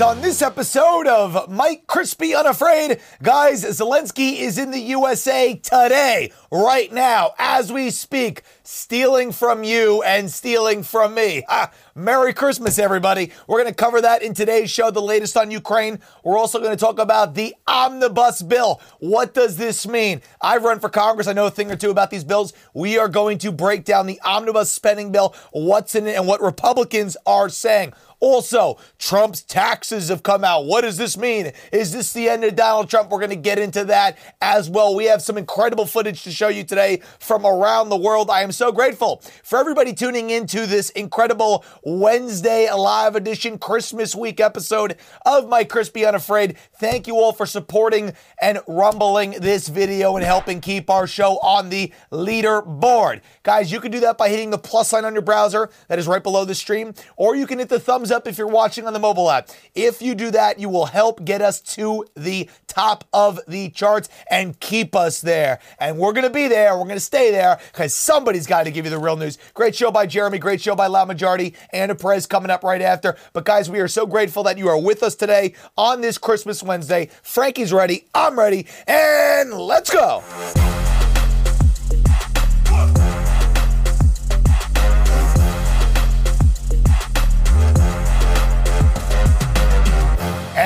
[0.00, 6.32] And on this episode of Mike Crispi Unafraid, guys, Zelensky is in the USA today,
[6.50, 11.44] right now, as we speak, stealing from you and stealing from me.
[11.50, 13.30] Ah, Merry Christmas, everybody.
[13.46, 15.98] We're going to cover that in today's show, the latest on Ukraine.
[16.24, 18.80] We're also going to talk about the omnibus bill.
[19.00, 20.22] What does this mean?
[20.40, 21.26] I've run for Congress.
[21.26, 22.54] I know a thing or two about these bills.
[22.72, 26.40] We are going to break down the omnibus spending bill, what's in it, and what
[26.40, 27.92] Republicans are saying.
[28.20, 30.66] Also, Trump's taxes have come out.
[30.66, 31.52] What does this mean?
[31.72, 33.10] Is this the end of Donald Trump?
[33.10, 34.94] We're going to get into that as well.
[34.94, 38.30] We have some incredible footage to show you today from around the world.
[38.30, 44.38] I am so grateful for everybody tuning into this incredible Wednesday live edition Christmas week
[44.38, 46.58] episode of my Crispi Unafraid.
[46.78, 51.70] Thank you all for supporting and rumbling this video and helping keep our show on
[51.70, 53.22] the leaderboard.
[53.42, 56.06] Guys, you can do that by hitting the plus sign on your browser that is
[56.06, 58.92] right below the stream, or you can hit the thumbs up if you're watching on
[58.92, 59.48] the mobile app.
[59.74, 64.08] If you do that, you will help get us to the top of the charts
[64.30, 65.58] and keep us there.
[65.78, 66.76] And we're going to be there.
[66.76, 69.38] We're going to stay there because somebody's got to give you the real news.
[69.54, 70.38] Great show by Jeremy.
[70.38, 71.54] Great show by La Majority.
[71.72, 73.16] Anna Perez coming up right after.
[73.32, 76.62] But guys, we are so grateful that you are with us today on this Christmas
[76.62, 77.10] Wednesday.
[77.22, 78.06] Frankie's ready.
[78.14, 78.66] I'm ready.
[78.86, 80.22] And let's go.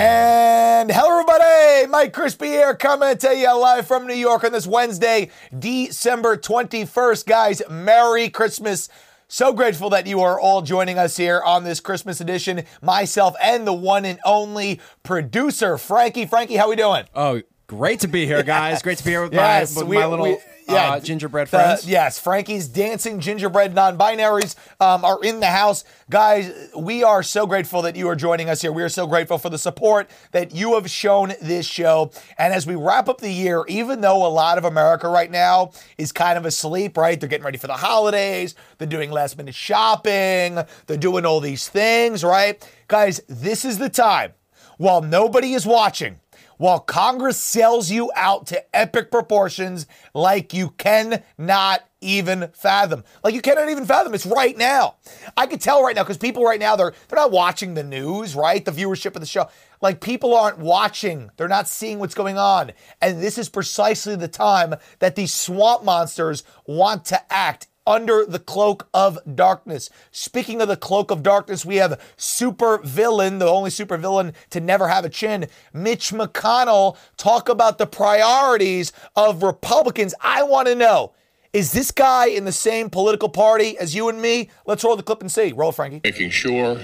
[0.09, 1.87] And hello, everybody.
[1.91, 7.25] Mike Crispi here, coming to you live from New York on this Wednesday, December 21st.
[7.25, 8.91] Guys, Merry Christmas.
[9.29, 12.65] So grateful that you are all joining us here on this Christmas edition.
[12.83, 16.27] Myself and the one and only producer, Frankie.
[16.27, 17.05] Frankie, how we doing?
[17.15, 18.83] Oh, great to be here, guys.
[18.83, 20.37] Great to be here with Yes, my, with we- my little we-
[20.69, 21.87] yeah, uh, gingerbread the- friends.
[21.89, 26.71] yes, Frankie's dancing gingerbread non-binaries um, are in the house, guys.
[26.77, 28.73] We are so grateful that you are joining us here.
[28.73, 32.11] We are so grateful for the support that you have shown this show.
[32.39, 35.73] And as we wrap up the year, even though a lot of America right now
[35.99, 37.19] is kind of asleep, right?
[37.21, 38.55] They're getting ready for the holidays.
[38.79, 40.59] They're doing last-minute shopping.
[40.87, 43.21] They're doing all these things, right, guys?
[43.29, 44.33] This is the time
[44.79, 46.21] while nobody is watching
[46.59, 53.03] while Congress sells you out to epic proportions like you cannot even fathom.
[53.23, 54.15] Like you cannot even fathom.
[54.15, 54.97] It's right now.
[55.37, 58.35] I could tell right now because people right now they're they're not watching the news,
[58.37, 58.65] right?
[58.65, 59.49] The viewership of the show.
[59.81, 61.31] Like people aren't watching.
[61.37, 62.73] They're not seeing what's going on.
[63.01, 68.39] And this is precisely the time that these swamp monsters want to act under the
[68.39, 69.91] cloak of darkness.
[70.11, 74.61] Speaking of the cloak of darkness, we have super villain, the only super villain to
[74.61, 80.15] never have a chin, Mitch McConnell, talk about the priorities of Republicans.
[80.21, 81.13] I want to know.
[81.53, 84.51] Is this guy in the same political party as you and me?
[84.67, 85.53] Let's roll the clip and see.
[85.53, 86.01] Roll, Frankie.
[86.03, 86.75] making sure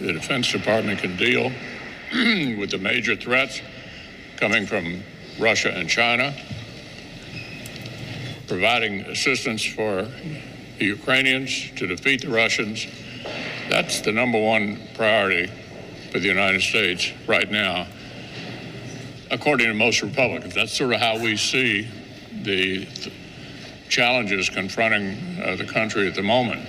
[0.00, 1.50] the Defense Department can deal
[2.58, 3.60] with the major threats
[4.36, 5.02] coming from
[5.40, 6.32] Russia and China,
[8.46, 10.06] providing assistance for
[10.78, 12.86] the Ukrainians to defeat the Russians.
[13.68, 15.50] That's the number one priority
[16.12, 17.86] for the United States right now,
[19.30, 20.54] according to most Republicans.
[20.54, 21.88] That's sort of how we see
[22.42, 23.12] the th-
[23.88, 26.68] challenges confronting uh, the country at the moment.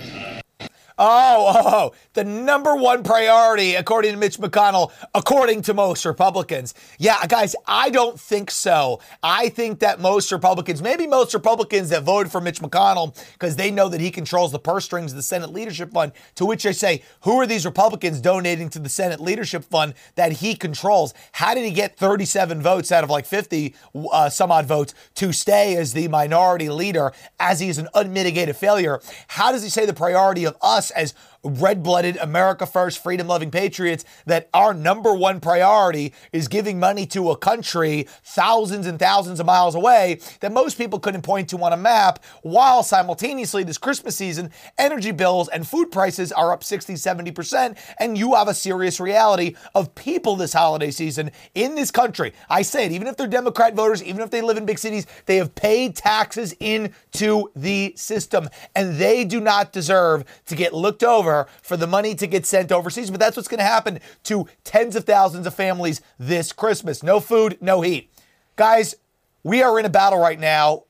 [0.98, 6.72] Oh, oh, oh, the number one priority, according to Mitch McConnell, according to most Republicans.
[6.98, 9.00] Yeah, guys, I don't think so.
[9.22, 13.70] I think that most Republicans, maybe most Republicans that voted for Mitch McConnell because they
[13.70, 16.72] know that he controls the purse strings of the Senate Leadership Fund, to which I
[16.72, 21.12] say, who are these Republicans donating to the Senate Leadership Fund that he controls?
[21.32, 23.74] How did he get 37 votes out of like 50
[24.12, 28.56] uh, some odd votes to stay as the minority leader as he is an unmitigated
[28.56, 28.98] failure?
[29.28, 31.14] How does he say the priority of us as
[31.46, 37.06] red blooded, America first, freedom loving patriots that our number one priority is giving money
[37.06, 41.58] to a country thousands and thousands of miles away that most people couldn't point to
[41.62, 46.64] on a map, while simultaneously this Christmas season, energy bills and food prices are up
[46.64, 51.90] 60, 70%, and you have a serious reality of people this holiday season in this
[51.90, 52.32] country.
[52.48, 55.06] I say it, even if they're Democrat voters, even if they live in big cities,
[55.26, 61.02] they have paid taxes into the system, and they do not deserve to get looked
[61.02, 63.10] over for the money to get sent overseas.
[63.10, 67.02] But that's what's going to happen to tens of thousands of families this Christmas.
[67.02, 68.10] No food, no heat.
[68.56, 68.94] Guys,
[69.42, 70.84] we are in a battle right now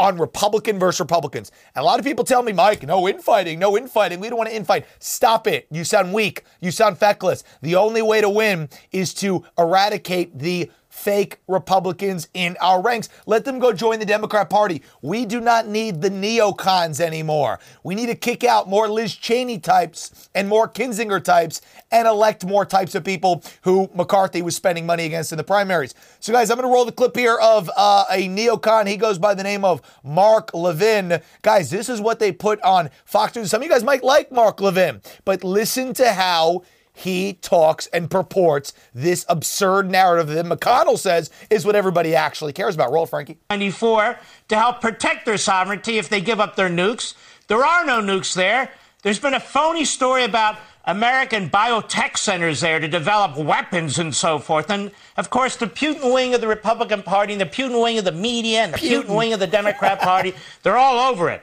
[0.00, 1.52] on Republican versus Republicans.
[1.74, 4.18] And a lot of people tell me, Mike, no infighting, no infighting.
[4.20, 4.84] We don't want to infight.
[4.98, 5.66] Stop it.
[5.70, 6.44] You sound weak.
[6.60, 7.44] You sound feckless.
[7.60, 10.70] The only way to win is to eradicate the
[11.00, 13.08] fake Republicans in our ranks.
[13.24, 14.82] Let them go join the Democrat Party.
[15.00, 17.58] We do not need the neocons anymore.
[17.82, 22.44] We need to kick out more Liz Cheney types and more Kinzinger types and elect
[22.44, 25.94] more types of people who McCarthy was spending money against in the primaries.
[26.20, 28.86] So, guys, I'm going to roll the clip here of uh, a neocon.
[28.86, 31.22] He goes by the name of Mark Levin.
[31.40, 33.50] Guys, this is what they put on Fox News.
[33.50, 36.62] Some of you guys might like Mark Levin, but listen to how
[37.00, 42.74] he talks and purports this absurd narrative that McConnell says is what everybody actually cares
[42.74, 42.92] about.
[42.92, 43.38] Roll, Frankie.
[43.50, 44.18] 94
[44.48, 47.14] to help protect their sovereignty if they give up their nukes.
[47.48, 48.70] There are no nukes there.
[49.02, 54.38] There's been a phony story about American biotech centers there to develop weapons and so
[54.38, 54.70] forth.
[54.70, 58.04] And of course, the Putin wing of the Republican Party and the Putin wing of
[58.04, 61.42] the media and the Putin, Putin wing of the Democrat Party, they're all over it.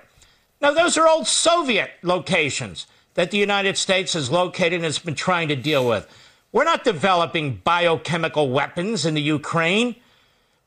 [0.61, 5.15] Now, those are old Soviet locations that the United States has located and has been
[5.15, 6.07] trying to deal with.
[6.51, 9.95] We're not developing biochemical weapons in the Ukraine.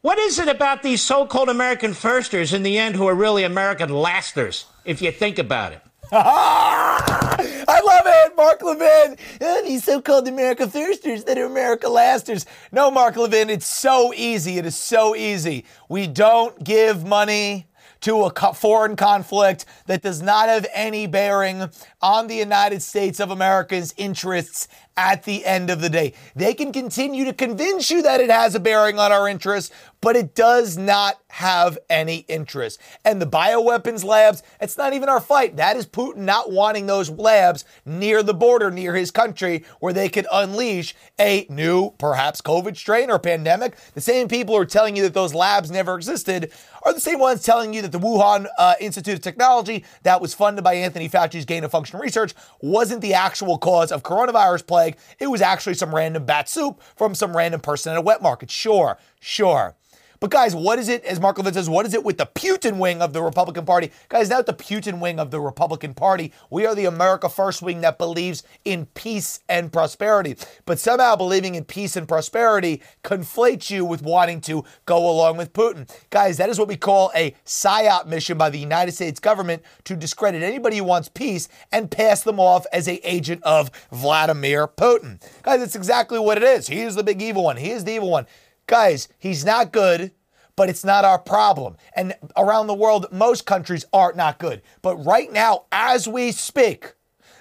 [0.03, 3.45] What is it about these so called American firsters in the end who are really
[3.45, 5.83] American lasters, if you think about it?
[6.13, 9.17] I love it, Mark Levin.
[9.41, 12.47] Oh, these so-called America firsters that are America lasters.
[12.73, 14.59] No, Mark Levin, it's so easy.
[14.59, 15.67] It is so easy.
[15.89, 17.69] We don't give money
[18.01, 21.69] to a foreign conflict that does not have any bearing
[22.01, 26.13] on the United States of America's interests at the end of the day.
[26.35, 30.17] They can continue to convince you that it has a bearing on our interests, but
[30.17, 32.81] it does not have any interest.
[33.05, 35.57] And the bioweapons labs, it's not even our fight.
[35.57, 40.09] That is Putin not wanting those labs near the border, near his country, where they
[40.09, 43.77] could unleash a new, perhaps COVID strain or pandemic.
[43.95, 46.53] The same people who are telling you that those labs never existed
[46.83, 50.33] are the same ones telling you that the Wuhan uh, Institute of Technology, that was
[50.33, 54.97] funded by Anthony Fauci's gain of function research, wasn't the actual cause of coronavirus plague.
[55.19, 58.51] It was actually some random bat soup from some random person at a wet market.
[58.51, 59.77] Sure, sure.
[60.21, 62.77] But guys, what is it, as Mark Levin says, what is it with the Putin
[62.77, 63.91] wing of the Republican Party?
[64.11, 66.31] Guys, not the Putin wing of the Republican Party.
[66.51, 70.37] We are the America First wing that believes in peace and prosperity.
[70.67, 75.55] But somehow believing in peace and prosperity conflates you with wanting to go along with
[75.55, 75.91] Putin.
[76.11, 79.97] Guys, that is what we call a PSYOP mission by the United States government to
[79.97, 85.19] discredit anybody who wants peace and pass them off as a agent of Vladimir Putin.
[85.43, 86.67] Guys, that's exactly what it is.
[86.67, 87.57] He is the big evil one.
[87.57, 88.27] He is the evil one.
[88.71, 90.13] Guys, he's not good,
[90.55, 91.77] but it's not our problem.
[91.97, 94.63] And around the world, most countries are not good.
[94.81, 96.93] But right now, as we speak,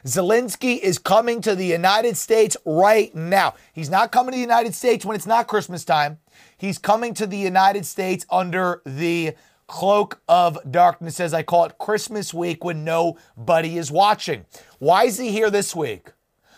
[0.07, 3.53] Zelensky is coming to the United States right now.
[3.73, 6.17] He's not coming to the United States when it's not Christmas time.
[6.57, 9.35] He's coming to the United States under the
[9.67, 14.47] cloak of darkness, as I call it, Christmas week when nobody is watching.
[14.79, 16.11] Why is he here this week?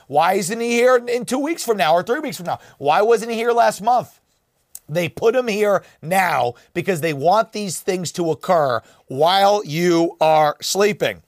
[0.08, 2.60] Why isn't he here in two weeks from now or three weeks from now?
[2.78, 4.21] Why wasn't he here last month?
[4.92, 10.58] They put him here now because they want these things to occur while you are
[10.62, 11.24] sleeping.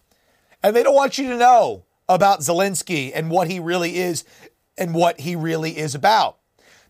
[0.62, 4.26] And they don't want you to know about Zelensky and what he really is
[4.78, 6.38] and what he really is about.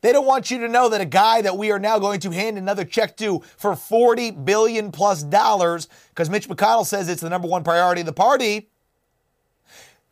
[0.01, 2.31] They don't want you to know that a guy that we are now going to
[2.31, 7.29] hand another check to for 40 billion plus dollars, because Mitch McConnell says it's the
[7.29, 8.69] number one priority of the party,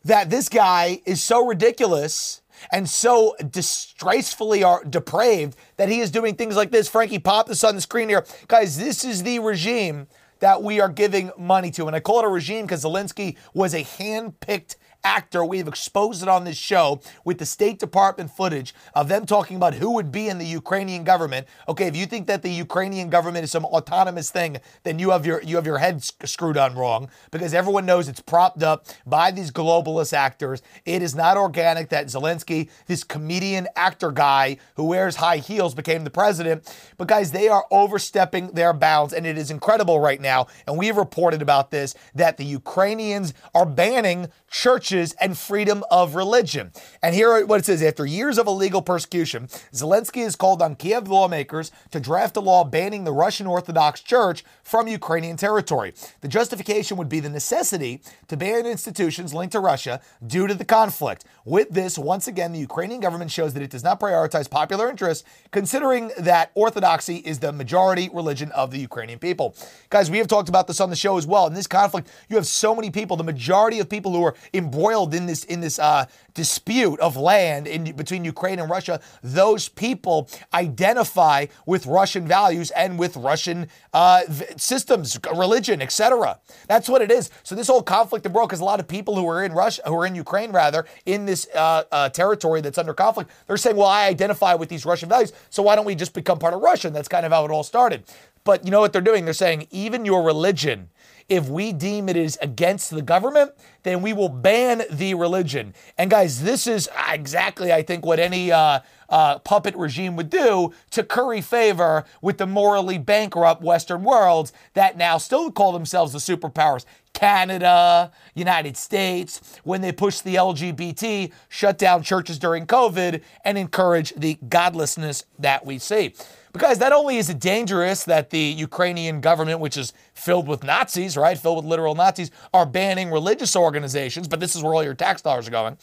[0.04, 6.34] that this guy is so ridiculous and so disgracefully are depraved that he is doing
[6.34, 6.88] things like this.
[6.88, 8.24] Frankie, pop this on the screen here.
[8.48, 10.06] Guys, this is the regime
[10.40, 11.86] that we are giving money to.
[11.86, 15.44] And I call it a regime because Zelensky was a hand-picked actor.
[15.44, 19.74] We've exposed it on this show with the State Department footage of them talking about
[19.74, 21.46] who would be in the Ukrainian government.
[21.68, 25.26] Okay, if you think that the Ukrainian government is some autonomous thing, then you have
[25.26, 29.30] your you have your head screwed on wrong because everyone knows it's propped up by
[29.30, 30.62] these globalist actors.
[30.84, 36.04] It is not organic that Zelensky, this comedian actor guy who wears high heels, became
[36.04, 36.74] the president.
[36.96, 40.46] But guys, they are overstepping their bounds, and it is incredible right now.
[40.66, 46.14] And we have reported about this that the Ukrainians are banning churches and freedom of
[46.14, 46.70] religion.
[47.02, 51.08] And here what it says after years of illegal persecution, Zelensky has called on Kiev
[51.08, 55.94] lawmakers to draft a law banning the Russian Orthodox Church from Ukrainian territory.
[56.20, 60.64] The justification would be the necessity to ban institutions linked to Russia due to the
[60.64, 61.24] conflict.
[61.44, 65.24] With this, once again, the Ukrainian government shows that it does not prioritize popular interests,
[65.50, 69.56] considering that Orthodoxy is the majority religion of the Ukrainian people.
[69.90, 71.46] Guys, we have talked about this on the show as well.
[71.46, 74.81] In this conflict, you have so many people, the majority of people who are embracing
[74.82, 79.68] embroiled in this in this uh, dispute of land in, between Ukraine and Russia, those
[79.68, 84.22] people identify with Russian values and with Russian uh,
[84.56, 86.38] systems, religion, etc.
[86.68, 87.30] That's what it is.
[87.42, 89.94] So this whole conflict broke because a lot of people who are in Russia, who
[89.94, 93.88] are in Ukraine rather, in this uh, uh, territory that's under conflict, they're saying, "Well,
[93.88, 96.88] I identify with these Russian values, so why don't we just become part of Russia?"
[96.88, 98.04] And that's kind of how it all started.
[98.44, 99.24] But you know what they're doing?
[99.24, 100.88] They're saying even your religion
[101.28, 103.52] if we deem it is against the government,
[103.82, 105.74] then we will ban the religion.
[105.98, 110.72] And guys, this is exactly, I think, what any uh, uh, puppet regime would do
[110.90, 116.18] to curry favor with the morally bankrupt Western worlds that now still call themselves the
[116.18, 116.84] superpowers.
[117.12, 124.14] Canada, United States, when they push the LGBT, shut down churches during COVID, and encourage
[124.16, 126.14] the godlessness that we see.
[126.52, 131.16] Because not only is it dangerous that the Ukrainian government, which is filled with Nazis,
[131.16, 134.94] right, filled with literal Nazis, are banning religious organizations, but this is where all your
[134.94, 135.76] tax dollars are going.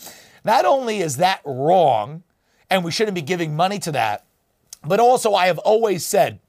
[0.43, 2.24] Not only is that wrong,
[2.69, 4.25] and we shouldn't be giving money to that,
[4.86, 6.39] but also I have always said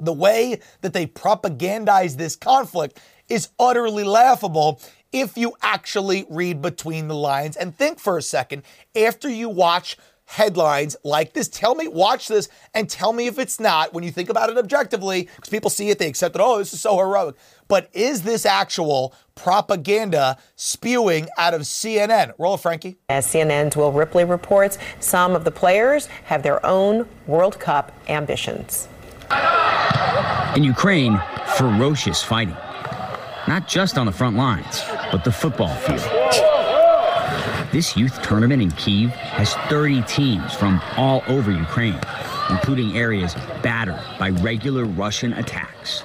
[0.00, 4.80] the way that they propagandize this conflict is utterly laughable
[5.12, 8.62] if you actually read between the lines and think for a second
[8.96, 11.48] after you watch headlines like this.
[11.48, 14.58] Tell me, watch this, and tell me if it's not when you think about it
[14.58, 16.40] objectively, because people see it, they accept it.
[16.42, 17.36] Oh, this is so heroic.
[17.68, 22.32] But is this actual propaganda spewing out of CNN?
[22.38, 22.98] Roll it, Frankie.
[23.08, 28.88] As CNN's Will Ripley reports, some of the players have their own World Cup ambitions.
[30.56, 31.20] In Ukraine,
[31.56, 32.56] ferocious fighting.
[33.48, 36.53] Not just on the front lines, but the football field.
[37.74, 41.98] This youth tournament in Kiev has 30 teams from all over Ukraine,
[42.48, 46.04] including areas battered by regular Russian attacks.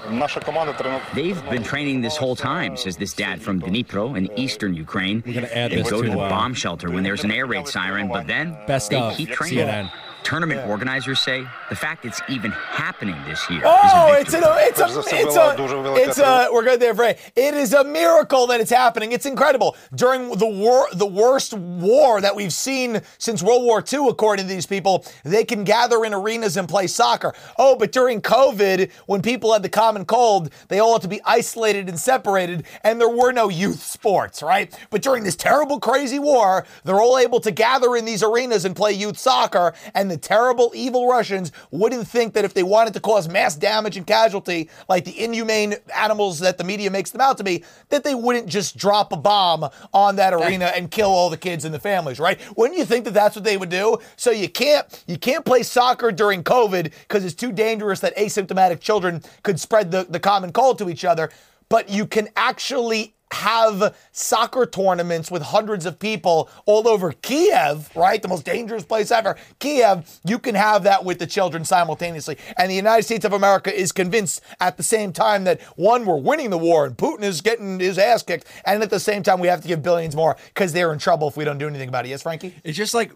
[1.14, 5.22] They've been training this whole time, says this dad from Dnipro in eastern Ukraine.
[5.22, 8.58] They go to the uh, bomb shelter when there's an air raid siren, but then
[8.66, 9.68] Best they keep training.
[9.68, 9.92] CNN
[10.24, 10.70] tournament yeah.
[10.70, 13.62] organizers say the fact it's even happening this year.
[13.66, 15.56] Oh, it's a, it's a, it's a,
[15.98, 17.18] it's a, we're good there, Frey.
[17.36, 19.12] It is a miracle that it's happening.
[19.12, 19.76] It's incredible.
[19.96, 24.50] During the war, the worst war that we've seen since World War II, according to
[24.50, 27.34] these people, they can gather in arenas and play soccer.
[27.58, 31.22] Oh, but during COVID, when people had the common cold, they all had to be
[31.26, 34.78] isolated and separated, and there were no youth sports, right?
[34.90, 38.76] But during this terrible, crazy war, they're all able to gather in these arenas and
[38.76, 43.00] play youth soccer, and the terrible, evil Russians wouldn't think that if they wanted to
[43.00, 47.38] cause mass damage and casualty, like the inhumane animals that the media makes them out
[47.38, 51.30] to be, that they wouldn't just drop a bomb on that arena and kill all
[51.30, 52.40] the kids and the families, right?
[52.58, 53.98] Wouldn't you think that that's what they would do?
[54.16, 58.80] So you can't you can't play soccer during COVID because it's too dangerous that asymptomatic
[58.80, 61.30] children could spread the, the common cold to each other.
[61.70, 68.22] But you can actually have soccer tournaments with hundreds of people all over Kiev, right?
[68.22, 69.38] The most dangerous place ever.
[69.60, 72.38] Kiev, you can have that with the children simultaneously.
[72.58, 76.18] And the United States of America is convinced at the same time that one, we're
[76.18, 78.46] winning the war and Putin is getting his ass kicked.
[78.66, 81.28] And at the same time, we have to give billions more because they're in trouble
[81.28, 82.10] if we don't do anything about it.
[82.10, 82.56] Yes, Frankie?
[82.64, 83.12] It's just like,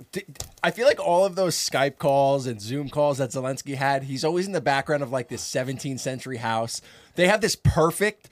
[0.64, 4.24] I feel like all of those Skype calls and Zoom calls that Zelensky had, he's
[4.24, 6.82] always in the background of like this 17th century house.
[7.16, 8.30] They have this perfect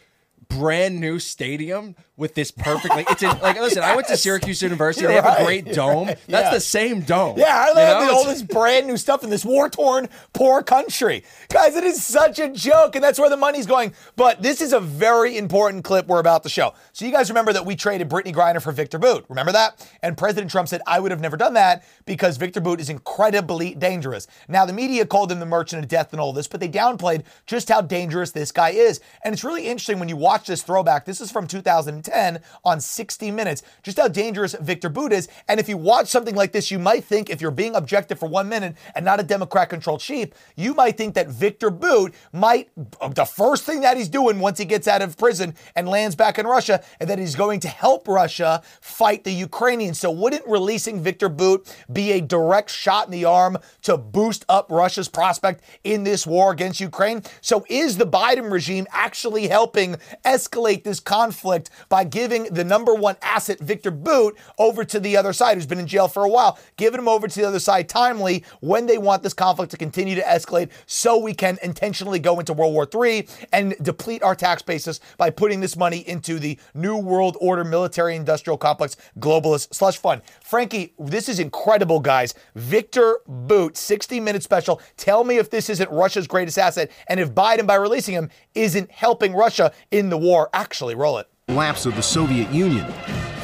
[0.58, 3.04] brand new stadium with this perfectly.
[3.10, 5.42] it's in, like listen i went to syracuse university they have right.
[5.42, 6.50] a great dome that's yeah.
[6.52, 10.62] the same dome yeah they have all this brand new stuff in this war-torn poor
[10.62, 14.62] country guys it is such a joke and that's where the money's going but this
[14.62, 17.76] is a very important clip we're about to show so you guys remember that we
[17.76, 19.26] traded Brittany griner for victor Bout.
[19.30, 22.80] remember that and president trump said i would have never done that because victor Bout
[22.80, 26.48] is incredibly dangerous now the media called him the merchant of death and all this
[26.48, 30.18] but they downplayed just how dangerous this guy is and it's really interesting when you
[30.18, 31.06] watch watch this throwback.
[31.06, 33.62] This is from 2010 on 60 Minutes.
[33.84, 35.28] Just how dangerous Victor Bout is.
[35.48, 38.28] And if you watch something like this, you might think, if you're being objective for
[38.28, 42.72] one minute and not a Democrat controlled sheep, you might think that Victor Bout might,
[43.00, 46.16] uh, the first thing that he's doing once he gets out of prison and lands
[46.16, 50.00] back in Russia, and that he's going to help Russia fight the Ukrainians.
[50.00, 54.72] So wouldn't releasing Victor Bout be a direct shot in the arm to boost up
[54.72, 57.22] Russia's prospect in this war against Ukraine?
[57.42, 63.16] So is the Biden regime actually helping escalate this conflict by giving the number one
[63.22, 66.60] asset, Victor Bout, over to the other side, who's been in jail for a while,
[66.78, 70.16] giving him over to the other side timely when they want this conflict to continue
[70.16, 74.62] to escalate so we can intentionally go into World War III and deplete our tax
[74.62, 79.98] basis by putting this money into the New World Order military industrial complex globalist slush
[79.98, 80.22] fund.
[80.44, 82.34] Frankie, this is incredible, guys.
[82.56, 84.82] Victor Bout, 60 minute special.
[84.98, 88.92] Tell me if this isn't Russia's greatest asset and if Biden, by releasing him, isn't
[88.92, 90.50] helping Russia in the war.
[90.54, 91.28] Actually, roll it.
[91.48, 92.86] Collapse of the Soviet Union.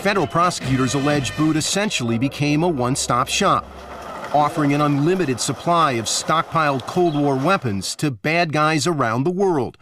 [0.01, 3.65] Federal prosecutors allege Bout essentially became a one stop shop,
[4.33, 9.77] offering an unlimited supply of stockpiled Cold War weapons to bad guys around the world,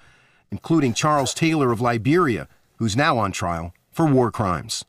[0.49, 4.85] including Charles Taylor of Liberia, who's now on trial for war crimes.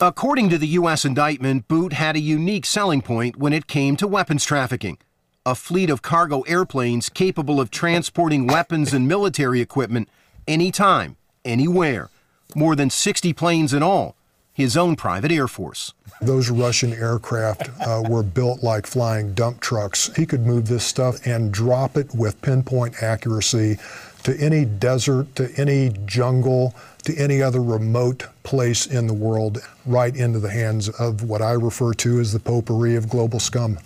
[0.00, 1.04] According to the U.S.
[1.04, 4.98] indictment, Bout had a unique selling point when it came to weapons trafficking
[5.46, 10.08] a fleet of cargo airplanes capable of transporting weapons and military equipment
[10.48, 11.16] anytime,
[11.46, 12.10] anywhere.
[12.54, 14.14] More than 60 planes in all,
[14.52, 15.92] his own private air force.
[16.20, 20.10] Those Russian aircraft uh, were built like flying dump trucks.
[20.16, 23.78] He could move this stuff and drop it with pinpoint accuracy
[24.22, 26.74] to any desert, to any jungle,
[27.04, 31.52] to any other remote place in the world, right into the hands of what I
[31.52, 33.78] refer to as the potpourri of global scum.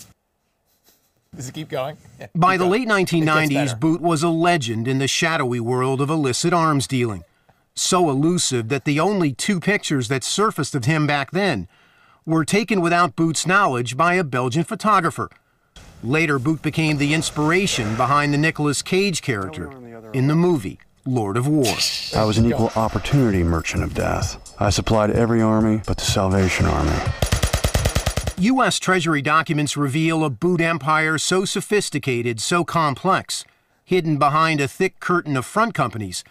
[1.34, 1.96] Does it keep going?
[2.18, 2.86] Yeah, By the going.
[2.86, 7.22] late 1990s, Bout was a legend in the shadowy world of illicit arms dealing.
[7.74, 11.68] So elusive that the only two pictures that surfaced of him back then
[12.26, 15.30] were taken without Bout's knowledge by a Belgian photographer.
[16.02, 19.70] Later, Bout became the inspiration behind the Nicolas Cage character
[20.12, 21.74] in the movie Lord of War.
[22.14, 24.54] I was an equal opportunity merchant of death.
[24.58, 26.92] I supplied every army but the Salvation Army.
[28.38, 28.78] U.S.
[28.78, 33.44] Treasury documents reveal a Bout empire so sophisticated, so complex,
[33.84, 36.24] hidden behind a thick curtain of front companies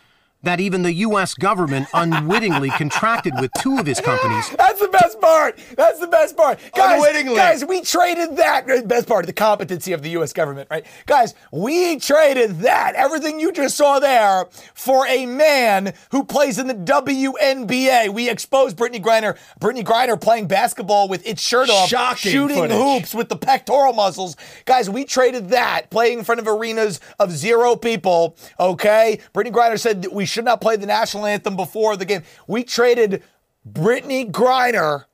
[0.44, 1.34] that even the U.S.
[1.34, 4.50] government unwittingly contracted with two of his companies.
[4.58, 5.60] That's the best part.
[5.76, 6.60] That's the best part.
[6.76, 7.36] Guys, unwittingly.
[7.36, 8.88] guys, we traded that.
[8.88, 10.32] Best part, the competency of the U.S.
[10.32, 10.86] government, right?
[11.06, 16.68] Guys, we traded that, everything you just saw there, for a man who plays in
[16.68, 18.10] the WNBA.
[18.10, 19.38] We exposed Brittany Griner.
[19.60, 22.78] Brittany Griner playing basketball with its shirt off, Shocking shooting footage.
[22.78, 24.36] hoops with the pectoral muscles.
[24.66, 29.20] Guys, we traded that, playing in front of arenas of zero people, okay?
[29.34, 32.24] Brittany Griner said we should not play the national anthem before the game.
[32.48, 33.24] We traded
[33.66, 35.06] Brittany Griner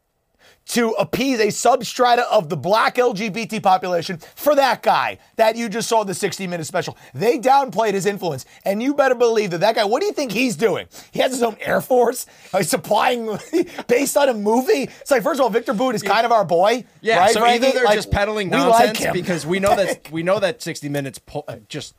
[0.68, 5.88] to appease a substrata of the black LGBT population for that guy that you just
[5.88, 6.98] saw the 60 minute special.
[7.14, 10.32] They downplayed his influence, and you better believe that that guy, what do you think
[10.32, 10.88] he's doing?
[11.12, 13.38] He has his own Air Force, he's supplying
[13.88, 14.90] based on a movie.
[15.02, 16.84] It's like, first of all, Victor Bout is kind of our boy.
[17.00, 20.24] Yeah, right, so either they're like, just peddling nonsense like because we know that we
[20.24, 21.94] know that 60 minutes po- uh, just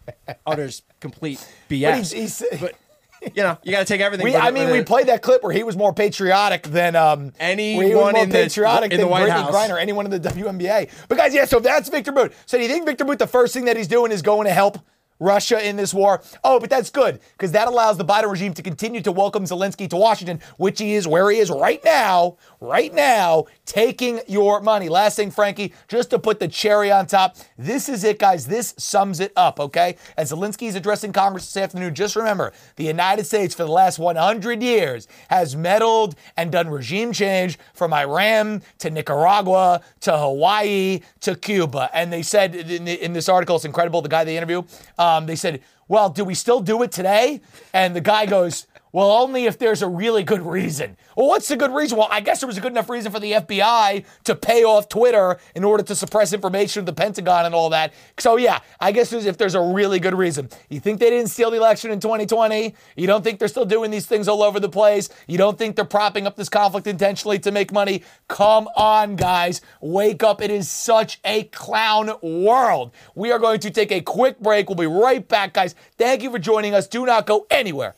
[0.45, 1.39] utters complete
[1.71, 1.83] BS.
[1.85, 2.75] But he's- he's- But,
[3.23, 4.25] you know, you got to take everything.
[4.25, 7.85] We, I mean, we played that clip where he was more patriotic than um, Anyone
[7.87, 9.55] he was more in the- patriotic in the White Brittany House.
[9.55, 10.91] Griner, anyone in the WNBA.
[11.09, 12.33] But guys, yeah, so that's Victor Bout.
[12.47, 14.53] So do you think Victor Bout, the first thing that he's doing is going to
[14.53, 14.79] help
[15.19, 16.23] Russia in this war?
[16.45, 19.89] Oh, but that's good because that allows the Biden regime to continue to welcome Zelensky
[19.91, 24.89] to Washington, which he is where he is right now, right now, taking your money.
[24.89, 28.47] Last thing, Frankie, just to put the cherry on top, this is it, guys.
[28.47, 29.97] This sums it up, okay?
[30.17, 33.99] As Zelensky is addressing Congress this afternoon, just remember the United States for the last
[33.99, 41.35] 100 years has meddled and done regime change from Iran to Nicaragua to Hawaii to
[41.35, 41.91] Cuba.
[41.93, 44.63] And they said in, this article, it's incredible, the guy they interview,
[44.99, 47.41] um, Um, they said, well, do we still do it today?
[47.73, 50.97] And the guy goes, well, only if there's a really good reason.
[51.15, 51.99] Well, what's the good reason?
[51.99, 54.89] Well, I guess there was a good enough reason for the FBI to pay off
[54.89, 57.93] Twitter in order to suppress information of the Pentagon and all that.
[58.17, 60.49] So, yeah, I guess there's, if there's a really good reason.
[60.71, 62.75] You think they didn't steal the election in 2020?
[62.97, 65.11] You don't think they're still doing these things all over the place?
[65.27, 68.03] You don't think they're propping up this conflict intentionally to make money?
[68.29, 69.61] Come on, guys.
[69.83, 70.41] Wake up.
[70.41, 72.93] It is such a clown world.
[73.15, 74.71] We are going to take a quick break.
[74.71, 75.75] We'll be right back, guys.
[75.99, 76.87] Thank you for joining us.
[76.87, 77.95] Do not go anywhere.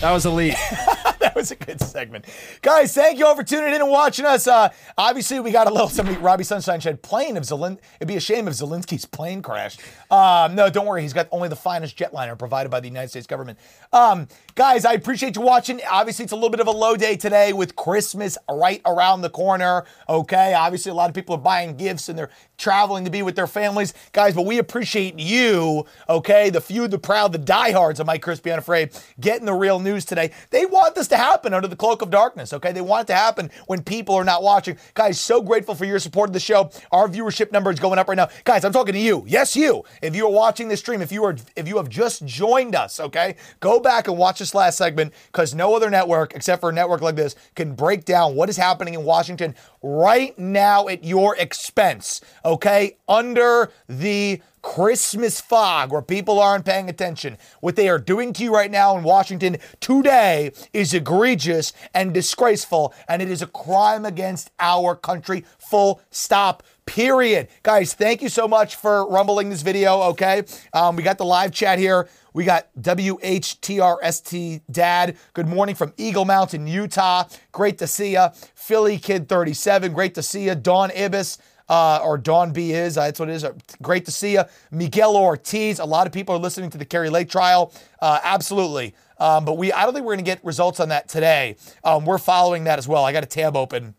[0.00, 0.54] That was elite.
[1.46, 2.24] was a good segment.
[2.62, 4.46] Guys, thank you all for tuning in and watching us.
[4.46, 7.78] Uh, obviously, we got a little somebody, Robbie Sunshine said plane of Zelin.
[7.96, 9.82] It'd be a shame if Zelensky's plane crashed.
[10.10, 11.02] Um, no, don't worry.
[11.02, 13.58] He's got only the finest jetliner provided by the United States government.
[13.92, 15.78] Um, guys, I appreciate you watching.
[15.90, 19.30] Obviously, it's a little bit of a low day today with Christmas right around the
[19.30, 19.84] corner.
[20.08, 20.54] Okay.
[20.54, 23.46] Obviously, a lot of people are buying gifts and they're traveling to be with their
[23.46, 23.92] families.
[24.12, 26.48] Guys, but we appreciate you, okay?
[26.48, 30.30] The few, the proud, the diehards of Mike Crispi Unafraid getting the real news today.
[30.48, 32.72] They want this to happen under the cloak of darkness, okay?
[32.72, 34.76] They want it to happen when people are not watching.
[34.94, 36.70] Guys, so grateful for your support of the show.
[36.92, 38.28] Our viewership number is going up right now.
[38.44, 39.24] Guys, I'm talking to you.
[39.26, 39.84] Yes, you.
[40.02, 43.00] If you are watching this stream, if you are if you have just joined us,
[43.00, 43.36] okay?
[43.60, 47.00] Go back and watch this last segment because no other network except for a network
[47.00, 52.20] like this can break down what is happening in Washington right now at your expense,
[52.44, 52.96] okay?
[53.08, 57.38] Under the Christmas fog where people aren't paying attention.
[57.60, 62.92] What they are doing to you right now in Washington today is egregious and disgraceful,
[63.08, 65.44] and it is a crime against our country.
[65.58, 66.64] Full stop.
[66.84, 67.48] Period.
[67.62, 70.42] Guys, thank you so much for rumbling this video, okay?
[70.72, 72.08] Um, we got the live chat here.
[72.32, 75.16] We got WHTRST Dad.
[75.32, 77.24] Good morning from Eagle Mountain, Utah.
[77.50, 78.26] Great to see you.
[78.54, 79.92] Philly Kid 37.
[79.92, 80.54] Great to see you.
[80.54, 81.38] Dawn Ibis.
[81.68, 82.94] Uh, or Dawn B is.
[82.94, 83.44] That's what it is.
[83.44, 83.52] Uh,
[83.82, 84.44] great to see you.
[84.70, 85.80] Miguel Ortiz.
[85.80, 87.72] A lot of people are listening to the Kari Lake trial.
[88.00, 88.94] Uh, absolutely.
[89.18, 91.56] Um, but we, I don't think we're going to get results on that today.
[91.82, 93.04] Um, we're following that as well.
[93.04, 93.94] I got a tab open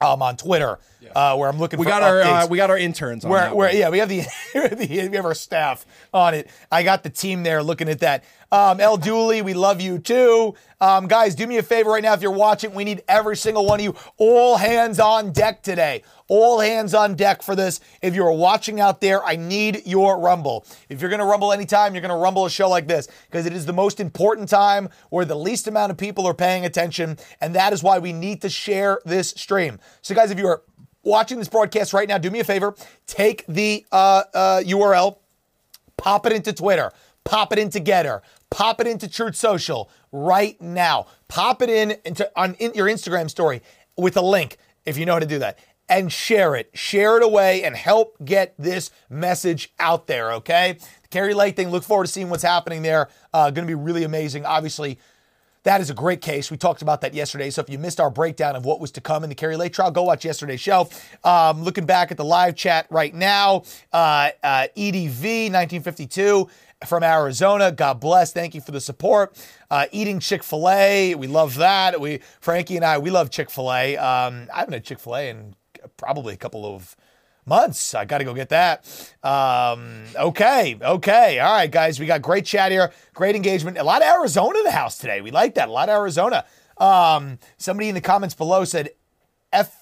[0.00, 0.78] um, on Twitter
[1.14, 3.54] uh, where I'm looking We for got our uh, we got our interns on Where,
[3.54, 6.50] where, yeah, we have the, the we have our staff on it.
[6.70, 8.24] I got the team there looking at that.
[8.50, 10.54] Um, El Dooley, we love you too.
[10.80, 12.72] Um, guys, do me a favor right now if you're watching.
[12.72, 13.94] We need every single one of you.
[14.16, 16.02] All hands on deck today.
[16.28, 17.80] All hands on deck for this.
[18.00, 20.64] If you're watching out there, I need your rumble.
[20.88, 23.44] If you're going to rumble anytime, you're going to rumble a show like this because
[23.44, 27.18] it is the most important time where the least amount of people are paying attention.
[27.42, 29.78] And that is why we need to share this stream.
[30.00, 30.62] So, guys, if you are
[31.02, 32.74] watching this broadcast right now, do me a favor.
[33.06, 35.18] Take the uh, uh, URL,
[35.96, 36.92] pop it into Twitter,
[37.24, 41.06] pop it into Gettr, pop it into Truth Social right now.
[41.28, 43.62] Pop it in into on in your Instagram story
[43.96, 45.58] with a link if you know how to do that.
[45.90, 46.70] And share it.
[46.74, 50.76] Share it away and help get this message out there, okay?
[51.02, 53.08] The Kari Lake thing, look forward to seeing what's happening there.
[53.32, 54.44] Uh, gonna be really amazing.
[54.44, 54.98] Obviously,
[55.64, 56.50] that is a great case.
[56.50, 57.50] We talked about that yesterday.
[57.50, 59.72] So if you missed our breakdown of what was to come in the Kari Lake
[59.72, 60.88] trial, go watch yesterday's show.
[61.24, 66.48] Um, looking back at the live chat right now, uh, uh, EDV 1952
[66.86, 67.72] from Arizona.
[67.72, 68.32] God bless.
[68.32, 69.36] Thank you for the support.
[69.70, 72.00] Uh, eating Chick Fil A, we love that.
[72.00, 73.96] We Frankie and I, we love Chick Fil A.
[73.96, 75.54] Um, I haven't had Chick Fil A in
[75.96, 76.96] probably a couple of
[77.48, 77.94] months.
[77.94, 78.84] I got to go get that.
[79.22, 81.98] Um, okay, okay, all right, guys.
[81.98, 83.78] We got great chat here, great engagement.
[83.78, 85.20] A lot of Arizona in the house today.
[85.20, 85.68] We like that.
[85.68, 86.44] A lot of Arizona.
[86.76, 88.90] Um, somebody in the comments below said,
[89.52, 89.74] "F."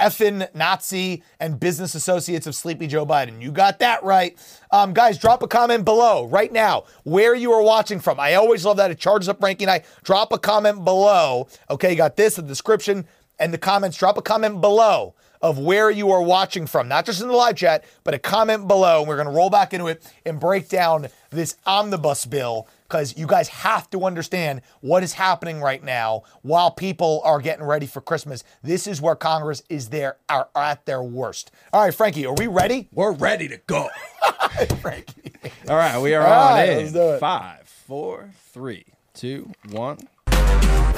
[0.00, 3.40] effing Nazi and business associates of Sleepy Joe Biden.
[3.40, 4.36] You got that right.
[4.70, 8.18] Um, guys, drop a comment below right now where you are watching from.
[8.18, 8.90] I always love that.
[8.90, 9.68] It charges up ranking.
[9.68, 11.48] I drop a comment below.
[11.70, 13.06] Okay, you got this, the description
[13.38, 13.96] and the comments.
[13.96, 15.14] Drop a comment below
[15.44, 18.66] of where you are watching from, not just in the live chat, but a comment
[18.66, 19.00] below.
[19.00, 23.18] And we're going to roll back into it and break down this omnibus bill because
[23.18, 27.84] you guys have to understand what is happening right now while people are getting ready
[27.84, 28.42] for Christmas.
[28.62, 31.50] This is where Congress is there are, at their worst.
[31.74, 32.88] All right, Frankie, are we ready?
[32.90, 33.90] We're ready to go.
[34.80, 35.32] Frankie.
[35.68, 37.20] All right, we are All on right, in let's do it.
[37.20, 39.98] five, four, three, two, one.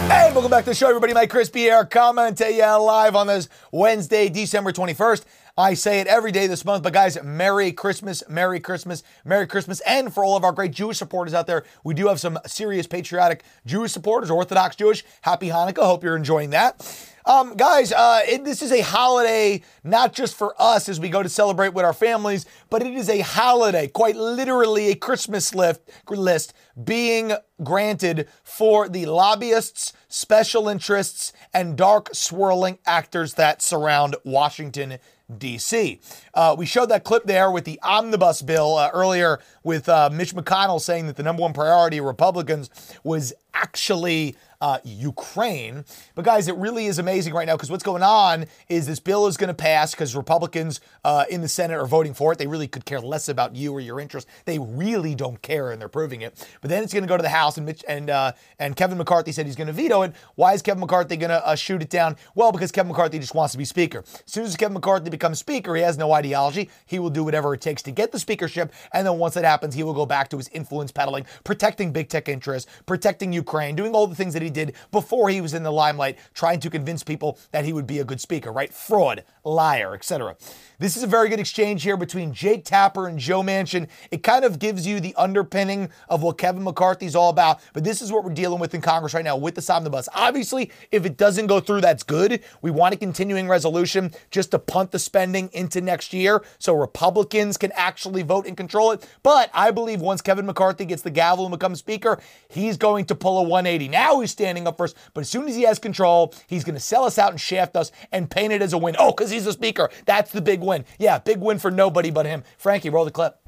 [0.09, 1.15] Hey, welcome back to the show, everybody.
[1.15, 5.25] Mike Crispi here, coming to you live on this Wednesday, December 21st.
[5.59, 9.81] I say it every day this month, but guys, Merry Christmas, Merry Christmas, Merry Christmas.
[9.81, 12.87] And for all of our great Jewish supporters out there, we do have some serious
[12.87, 15.03] patriotic Jewish supporters, Orthodox Jewish.
[15.23, 15.85] Happy Hanukkah.
[15.85, 16.79] Hope you're enjoying that.
[17.27, 21.25] Um, guys, uh, it, this is a holiday not just for us as we go
[21.25, 25.81] to celebrate with our families, but it is a holiday, quite literally a Christmas list,
[26.09, 27.33] list being
[27.65, 34.99] granted for the lobbyists, special interests, and dark swirling actors that surround Washington,
[35.37, 36.01] D.C.
[36.33, 40.33] Uh, we showed that clip there with the omnibus bill uh, earlier with uh, Mitch
[40.33, 42.71] McConnell saying that the number one priority of Republicans
[43.03, 45.85] was actually uh, Ukraine.
[46.15, 49.27] But guys, it really is amazing right now because what's going on is this bill
[49.27, 52.39] is going to pass because Republicans uh, in the Senate are voting for it.
[52.39, 54.31] They really could care less about you or your interests.
[54.45, 56.47] They really don't care, and they're proving it.
[56.61, 58.99] But then it's going to go to the House, and Mitch and uh, and Kevin
[58.99, 60.15] McCarthy said he's going to veto it.
[60.35, 62.17] Why is Kevin McCarthy going to uh, shoot it down?
[62.35, 63.99] Well, because Kevin McCarthy just wants to be Speaker.
[63.99, 66.71] As soon as Kevin McCarthy becomes Speaker, he has no ideology.
[66.87, 69.75] He will do whatever it takes to get the speakership, and then once that happens,
[69.75, 73.95] he will go back to his influence peddling, protecting big tech interests, protecting Ukraine, doing
[73.95, 77.05] all the things that he did before he was in the limelight, trying to convince
[77.05, 78.75] people that he would be a good speaker, right?
[78.75, 80.37] Fraud, liar, etc.
[80.79, 83.89] This is a very good exchange here between Jake Tapper and Joe Manchin.
[84.11, 88.03] It kind of gives you the underpinning of what Kevin McCarthy's all about, but this
[88.03, 90.09] is what we're dealing with in Congress right now with the omnibus.
[90.15, 92.43] Obviously, if it doesn't go through, that's good.
[92.61, 97.57] We want a continuing resolution just to punt the spending into next year so Republicans
[97.57, 99.09] can actually vote and control it.
[99.23, 103.15] But I believe once Kevin McCarthy gets the gavel and becomes Speaker, he's going to
[103.15, 103.89] pull a 180.
[103.89, 106.81] Now he's standing up first, but as soon as he has control, he's going to
[106.81, 108.97] sell us out and shaft us and paint it as a win.
[108.99, 109.91] Oh, because he's the Speaker.
[110.05, 110.85] That's the big win.
[110.99, 112.45] Yeah, big win for nobody but him.
[112.59, 113.39] Frankie, roll the clip.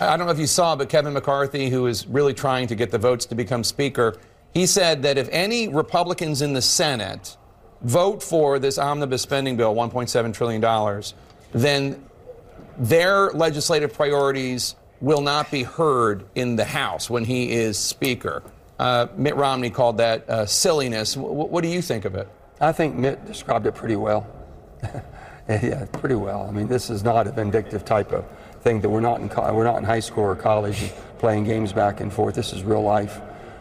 [0.00, 2.90] I don't know if you saw, but Kevin McCarthy, who is really trying to get
[2.90, 4.18] the votes to become Speaker,
[4.52, 7.36] he said that if any Republicans in the Senate
[7.82, 11.02] vote for this omnibus spending bill, $1.7 trillion,
[11.52, 12.04] then
[12.76, 18.42] their legislative priorities will not be heard in the House when he is Speaker.
[18.78, 21.14] Uh, Mitt Romney called that uh, silliness.
[21.14, 22.28] W- what do you think of it?
[22.60, 24.26] I think Mitt described it pretty well.
[25.48, 26.46] yeah, pretty well.
[26.48, 28.24] I mean, this is not a vindictive type of
[28.60, 31.72] thing that we're not in co- we're not in high school or college playing games
[31.72, 32.34] back and forth.
[32.34, 33.20] This is real life.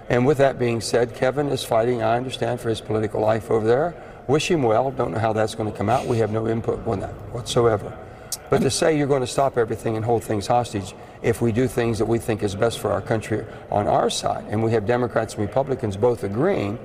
[0.10, 2.02] And with that being said, Kevin is fighting.
[2.02, 3.96] I understand for his political life over there.
[4.28, 4.92] Wish him well.
[4.92, 6.06] Don't know how that's going to come out.
[6.06, 7.98] We have no input on that whatsoever.
[8.50, 11.68] But to say you're going to stop everything and hold things hostage if we do
[11.68, 14.86] things that we think is best for our country on our side, and we have
[14.86, 16.80] Democrats and Republicans both agreeing,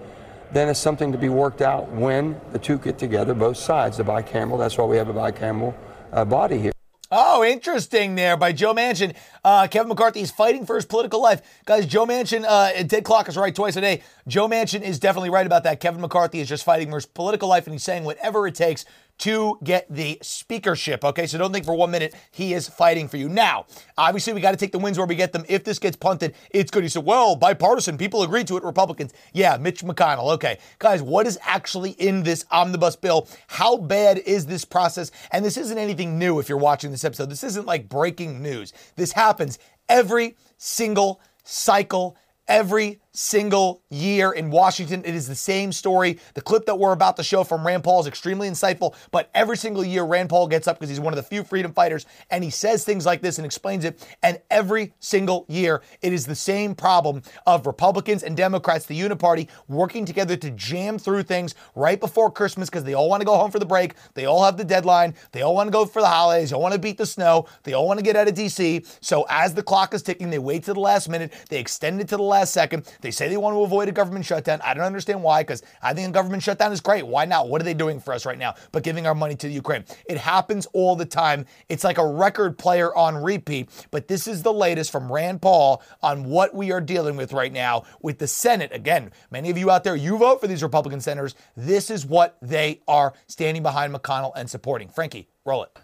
[0.53, 4.05] then it's something to be worked out when the two get together, both sides, the
[4.05, 4.59] bicameral.
[4.59, 5.75] That's why we have a bicameral
[6.12, 6.73] uh, body here.
[7.14, 9.14] Oh, interesting there by Joe Manchin.
[9.45, 11.42] Uh, Kevin McCarthy is fighting for his political life.
[11.66, 14.03] Guys, Joe Manchin, uh, Ted Clock is right twice a day.
[14.27, 15.79] Joe Manchin is definitely right about that.
[15.79, 18.87] Kevin McCarthy is just fighting for his political life, and he's saying whatever it takes
[19.23, 21.05] to get the speakership.
[21.05, 23.29] Okay, so don't think for one minute he is fighting for you.
[23.29, 25.45] Now, obviously, we got to take the wins where we get them.
[25.49, 26.83] If this gets punted, it's good.
[26.83, 29.13] He said, well, bipartisan, people agreed to it, Republicans.
[29.33, 30.33] Yeah, Mitch McConnell.
[30.35, 33.29] Okay, guys, what is actually in this omnibus bill?
[33.47, 35.13] How bad is this process?
[35.31, 37.31] And this isn't anything new if you're watching this episode.
[37.31, 38.73] This isn't like breaking news.
[38.97, 42.17] This happens every single cycle
[42.49, 45.03] every single year in Washington.
[45.05, 46.18] It is the same story.
[46.35, 49.57] The clip that we're about to show from Rand Paul is extremely insightful, but every
[49.57, 52.42] single year Rand Paul gets up because he's one of the few freedom fighters and
[52.42, 54.07] he says things like this and explains it.
[54.22, 59.48] And every single year it is the same problem of Republicans and Democrats, the uniparty,
[59.68, 63.37] working together to jam through things right before Christmas because they all want to go
[63.37, 63.94] home for the break.
[64.14, 65.14] They all have the deadline.
[65.33, 66.51] They all want to go for the holidays.
[66.51, 67.46] They all want to beat the snow.
[67.62, 68.87] They all want to get out of DC.
[69.03, 71.33] So as the clock is ticking, they wait to the last minute.
[71.51, 72.87] They extend it to the last second.
[73.03, 74.61] They say they want to avoid a government shutdown.
[74.65, 77.07] I don't understand why, because I think a government shutdown is great.
[77.07, 77.49] Why not?
[77.49, 78.55] What are they doing for us right now?
[78.71, 79.85] But giving our money to the Ukraine.
[80.07, 81.45] It happens all the time.
[81.69, 83.69] It's like a record player on repeat.
[83.91, 87.53] But this is the latest from Rand Paul on what we are dealing with right
[87.53, 88.71] now with the Senate.
[88.73, 91.35] Again, many of you out there, you vote for these Republican senators.
[91.57, 94.88] This is what they are standing behind McConnell and supporting.
[94.88, 95.79] Frankie, roll it.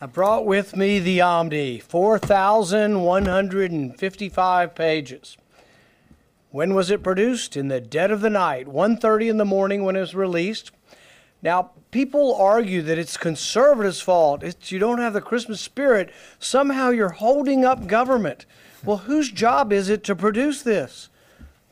[0.00, 5.36] I brought with me the Omni, 4,155 pages.
[6.54, 7.56] When was it produced?
[7.56, 10.70] In the dead of the night, 1:30 in the morning when it was released.
[11.42, 14.44] Now, people argue that it's conservatives' fault.
[14.44, 16.12] It's, you don't have the Christmas spirit.
[16.38, 18.46] Somehow you're holding up government.
[18.84, 21.08] Well, whose job is it to produce this?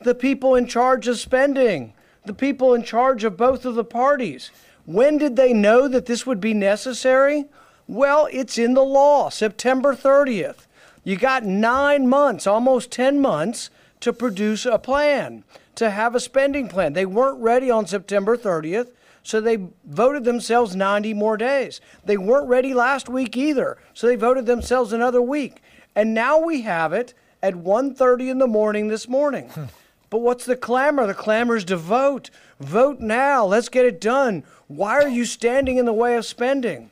[0.00, 1.92] The people in charge of spending,
[2.26, 4.50] the people in charge of both of the parties.
[4.84, 7.44] When did they know that this would be necessary?
[7.86, 10.66] Well, it's in the law, September 30th.
[11.04, 13.70] You got nine months, almost 10 months
[14.02, 15.44] to produce a plan,
[15.76, 16.92] to have a spending plan.
[16.92, 18.90] They weren't ready on September 30th,
[19.22, 21.80] so they voted themselves 90 more days.
[22.04, 25.62] They weren't ready last week either, so they voted themselves another week.
[25.94, 29.48] And now we have it at 1:30 in the morning this morning.
[29.50, 29.64] Hmm.
[30.10, 31.06] But what's the clamor?
[31.06, 32.28] The clamor is to vote.
[32.60, 33.46] Vote now.
[33.46, 34.42] Let's get it done.
[34.66, 36.90] Why are you standing in the way of spending?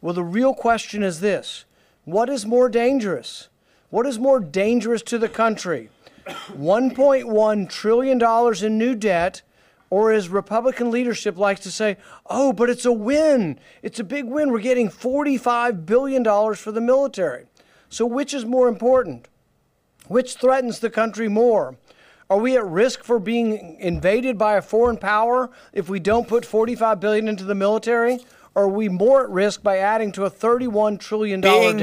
[0.00, 1.64] Well, the real question is this
[2.04, 3.48] what is more dangerous?
[3.90, 5.90] What is more dangerous to the country?
[6.30, 9.42] $1.1 trillion in new debt,
[9.90, 13.58] or as Republican leadership likes to say, oh, but it's a win.
[13.82, 14.50] It's a big win.
[14.50, 17.46] We're getting $45 billion for the military.
[17.88, 19.28] So, which is more important?
[20.06, 21.76] Which threatens the country more?
[22.30, 26.46] Are we at risk for being invaded by a foreign power if we don't put
[26.46, 28.20] 45 billion into the military?
[28.60, 31.78] Are we more at risk by adding to a $31 trillion bingo,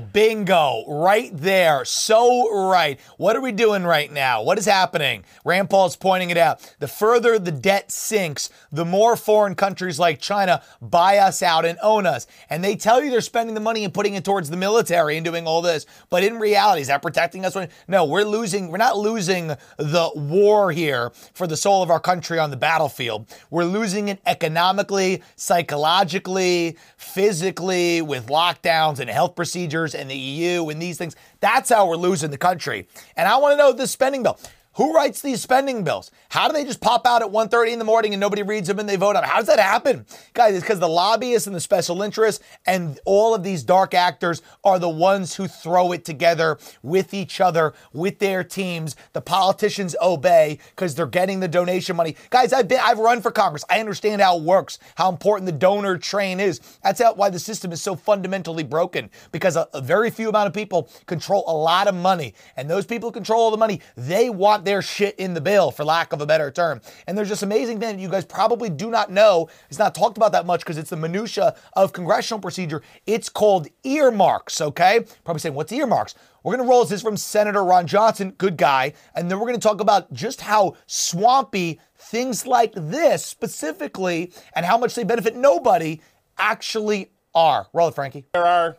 [0.00, 0.12] debt?
[0.12, 1.84] Bingo, right there.
[1.84, 2.98] So right.
[3.18, 4.42] What are we doing right now?
[4.42, 5.24] What is happening?
[5.44, 6.74] Rand Paul's pointing it out.
[6.78, 11.78] The further the debt sinks, the more foreign countries like China buy us out and
[11.82, 12.26] own us.
[12.48, 15.24] And they tell you they're spending the money and putting it towards the military and
[15.24, 15.84] doing all this.
[16.08, 17.56] But in reality, is that protecting us?
[17.86, 18.68] No, we're losing.
[18.70, 23.26] We're not losing the war here for the soul of our country on the battlefield.
[23.50, 30.68] We're losing it economically, psychologically psychologically, physically, with lockdowns and health procedures and the EU
[30.68, 31.16] and these things.
[31.40, 32.86] That's how we're losing the country.
[33.16, 34.38] And I want to know this spending bill.
[34.76, 36.10] Who writes these spending bills?
[36.30, 38.80] How do they just pop out at 1.30 in the morning and nobody reads them
[38.80, 39.24] and they vote on them?
[39.30, 40.04] How does that happen?
[40.32, 44.42] Guys, it's because the lobbyists and the special interests and all of these dark actors
[44.64, 48.96] are the ones who throw it together with each other, with their teams.
[49.12, 52.16] The politicians obey because they're getting the donation money.
[52.30, 53.64] Guys, I've been I've run for Congress.
[53.70, 56.60] I understand how it works, how important the donor train is.
[56.82, 60.48] That's how, why the system is so fundamentally broken because a, a very few amount
[60.48, 62.34] of people control a lot of money.
[62.56, 63.80] And those people control the money.
[63.96, 66.80] They want their shit in the bill, for lack of a better term.
[67.06, 69.48] And there's just amazing thing that you guys probably do not know.
[69.68, 72.82] It's not talked about that much because it's the minutia of congressional procedure.
[73.06, 74.60] It's called earmarks.
[74.60, 76.14] Okay, probably saying what's earmarks.
[76.44, 79.58] We're going to roll this from Senator Ron Johnson, good guy, and then we're going
[79.58, 85.34] to talk about just how swampy things like this specifically and how much they benefit
[85.36, 86.02] nobody
[86.36, 87.66] actually are.
[87.72, 88.26] Roll it, Frankie.
[88.34, 88.76] There are,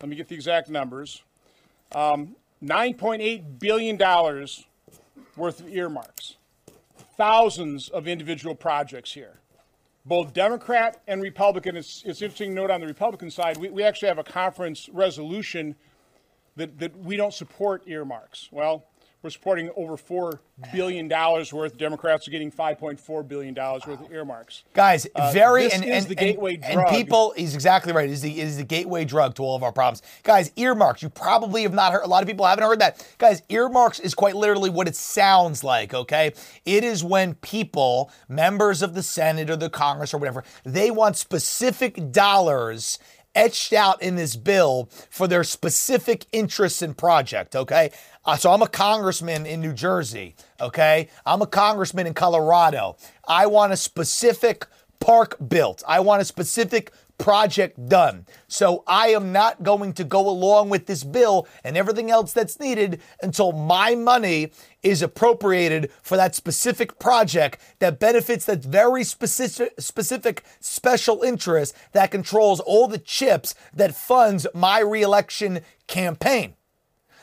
[0.00, 1.22] let me get the exact numbers,
[1.94, 3.96] um, $9.8 billion
[5.36, 6.36] worth of earmarks,
[7.16, 9.40] thousands of individual projects here.
[10.06, 13.82] Both Democrat and Republican, it's, it's interesting to note on the Republican side, we, we
[13.82, 15.74] actually have a conference resolution
[16.56, 18.48] that, that we don't support earmarks.
[18.52, 18.84] Well,
[19.24, 20.38] we're supporting over $4
[20.74, 21.78] billion worth.
[21.78, 24.64] Democrats are getting $5.4 billion worth of earmarks.
[24.74, 26.88] Guys, Uh, very this and, is and, the and- gateway and drug.
[26.94, 27.32] people.
[27.34, 28.06] He's exactly right.
[28.06, 30.02] It is the it is the gateway drug to all of our problems.
[30.24, 31.02] Guys, earmarks.
[31.02, 32.04] You probably have not heard.
[32.04, 33.04] A lot of people haven't heard that.
[33.16, 35.94] Guys, earmarks is quite literally what it sounds like.
[35.94, 36.32] Okay,
[36.66, 41.16] it is when people, members of the Senate or the Congress or whatever, they want
[41.16, 42.98] specific dollars
[43.34, 47.90] etched out in this bill for their specific interests and project, okay?
[48.24, 51.08] Uh, so I'm a congressman in New Jersey, okay?
[51.26, 52.96] I'm a congressman in Colorado.
[53.26, 54.66] I want a specific
[55.00, 55.82] park built.
[55.86, 58.26] I want a specific project done.
[58.48, 62.60] So I am not going to go along with this bill and everything else that's
[62.60, 64.50] needed until my money
[64.82, 72.10] is appropriated for that specific project that benefits that very specific specific special interest that
[72.10, 76.54] controls all the chips that funds my reelection campaign.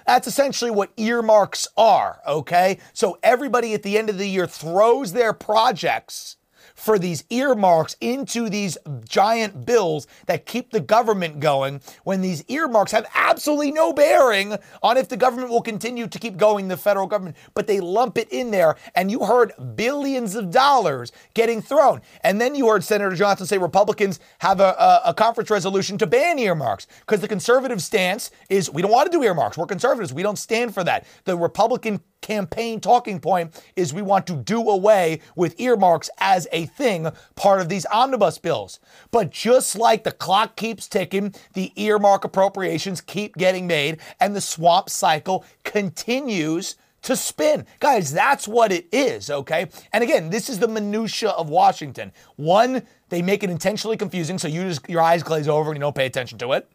[0.07, 2.79] That's essentially what earmarks are, okay?
[2.93, 6.37] So everybody at the end of the year throws their projects
[6.81, 8.75] for these earmarks into these
[9.07, 14.97] giant bills that keep the government going when these earmarks have absolutely no bearing on
[14.97, 17.37] if the government will continue to keep going the federal government.
[17.53, 22.01] But they lump it in there and you heard billions of dollars getting thrown.
[22.23, 26.07] And then you heard senator johnson say republicans have a, a, a conference resolution to
[26.07, 29.55] ban earmarks because the conservative stance is we don't want to do earmarks.
[29.55, 30.13] We're conservatives.
[30.13, 31.05] We don't stand for that.
[31.25, 36.65] The republican campaign talking point is we want to do away with earmarks as a
[36.67, 38.79] thing, part of these omnibus bills.
[39.11, 44.41] But just like the clock keeps ticking, the earmark appropriations keep getting made, and the
[44.41, 47.65] swamp cycle continues to spin.
[47.79, 49.67] Guys, that's what it is, okay?
[49.91, 52.11] And again, this is the minutia of Washington.
[52.35, 55.81] One, they make it intentionally confusing so you just your eyes glaze over and you
[55.81, 56.69] don't pay attention to it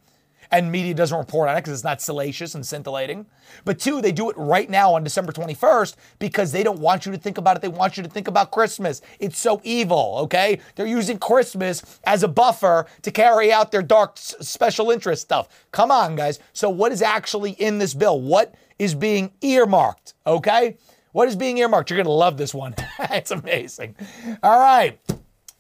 [0.50, 3.26] and media doesn't report on it because it's not salacious and scintillating.
[3.64, 7.12] But two, they do it right now on December 21st because they don't want you
[7.12, 7.62] to think about it.
[7.62, 9.02] They want you to think about Christmas.
[9.18, 10.61] It's so evil, okay?
[10.74, 15.66] They're using Christmas as a buffer to carry out their dark special interest stuff.
[15.72, 16.38] Come on, guys.
[16.52, 18.20] So, what is actually in this bill?
[18.20, 20.76] What is being earmarked, okay?
[21.12, 21.90] What is being earmarked?
[21.90, 22.74] You're going to love this one.
[22.98, 23.96] it's amazing.
[24.42, 24.98] All right.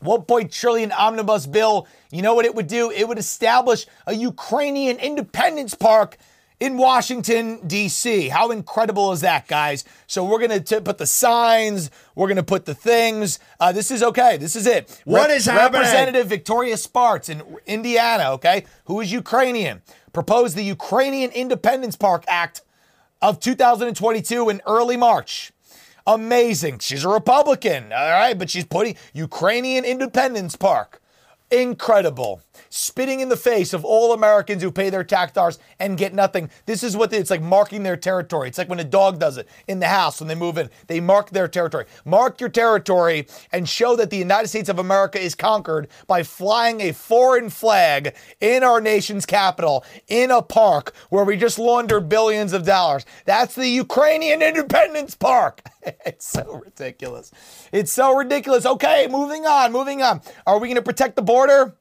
[0.06, 0.48] 1.
[0.48, 1.86] trillion omnibus bill.
[2.10, 2.90] You know what it would do?
[2.90, 6.16] It would establish a Ukrainian independence park
[6.58, 8.28] in Washington, D.C.
[8.28, 9.84] How incredible is that, guys?
[10.06, 13.38] So we're going to put the signs, we're going to put the things.
[13.60, 14.38] Uh, this is okay.
[14.38, 15.02] This is it.
[15.04, 15.82] What is happening?
[15.82, 22.62] Representative Victoria Spartz in Indiana, okay, who is Ukrainian, proposed the Ukrainian Independence Park Act
[23.20, 25.52] of 2022 in early March.
[26.06, 26.78] Amazing.
[26.78, 31.02] She's a Republican, all right, but she's putting Ukrainian Independence Park.
[31.50, 32.42] Incredible.
[32.68, 36.50] Spitting in the face of all Americans who pay their tax dollars and get nothing.
[36.66, 38.48] This is what they, it's like marking their territory.
[38.48, 40.70] It's like when a dog does it in the house when they move in.
[40.86, 41.86] They mark their territory.
[42.04, 46.80] Mark your territory and show that the United States of America is conquered by flying
[46.80, 52.52] a foreign flag in our nation's capital in a park where we just laundered billions
[52.52, 53.04] of dollars.
[53.24, 55.62] That's the Ukrainian Independence Park.
[56.06, 57.30] it's so ridiculous.
[57.72, 58.66] It's so ridiculous.
[58.66, 60.20] Okay, moving on, moving on.
[60.46, 61.76] Are we going to protect the border?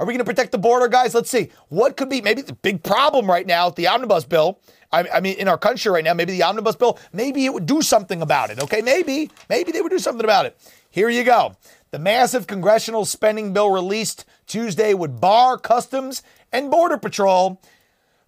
[0.00, 1.14] Are we going to protect the border, guys?
[1.14, 1.50] Let's see.
[1.68, 4.60] What could be maybe the big problem right now, the omnibus bill?
[4.92, 7.66] I, I mean, in our country right now, maybe the omnibus bill, maybe it would
[7.66, 8.62] do something about it.
[8.62, 10.56] Okay, maybe, maybe they would do something about it.
[10.88, 11.56] Here you go.
[11.90, 17.60] The massive congressional spending bill released Tuesday would bar Customs and Border Patrol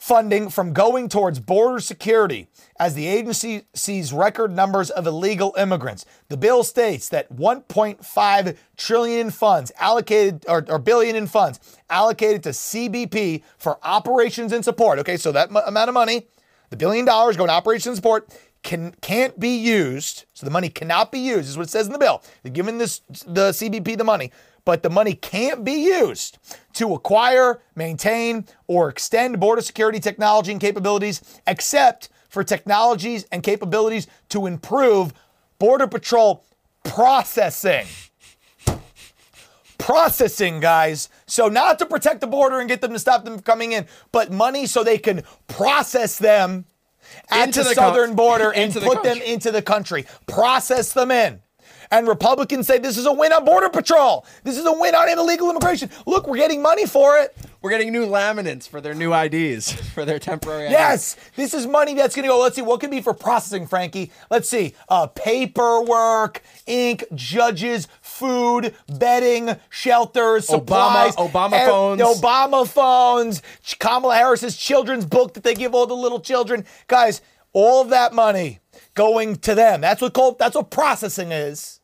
[0.00, 6.06] funding from going towards border security as the agency sees record numbers of illegal immigrants.
[6.28, 11.60] The bill states that 1.5 trillion in funds allocated or, or billion in funds
[11.90, 14.98] allocated to CBP for operations and support.
[15.00, 16.28] Okay, so that m- amount of money,
[16.70, 20.24] the billion dollars going to operations and support can can't be used.
[20.32, 21.46] So the money cannot be used.
[21.46, 22.22] Is what it says in the bill.
[22.42, 24.32] They're giving this the CBP the money,
[24.64, 26.38] but the money can't be used
[26.74, 34.06] to acquire, maintain, or extend border security technology and capabilities, except for technologies and capabilities
[34.28, 35.12] to improve
[35.58, 36.44] Border Patrol
[36.84, 37.86] processing.
[39.78, 41.08] Processing, guys.
[41.26, 43.86] So, not to protect the border and get them to stop them from coming in,
[44.12, 46.66] but money so they can process them
[47.30, 50.06] at Into the, the southern border and into the put them into the country.
[50.26, 51.40] Process them in.
[51.92, 54.24] And Republicans say this is a win on Border Patrol.
[54.44, 55.90] This is a win on illegal immigration.
[56.06, 57.36] Look, we're getting money for it.
[57.62, 60.72] We're getting new laminates for their new IDs, for their temporary IDs.
[60.72, 62.40] Yes, this is money that's going to go.
[62.40, 64.12] Let's see, what can be for processing, Frankie?
[64.30, 72.00] Let's see, uh, paperwork, ink, judges, food, bedding, shelters, Obama- supplies, Obama ev- phones.
[72.02, 73.42] Obama phones,
[73.78, 77.20] Kamala Harris's children's book that they give all the little children, guys.
[77.52, 78.60] All of that money
[78.94, 79.80] going to them.
[79.80, 81.79] That's what called, that's what processing is.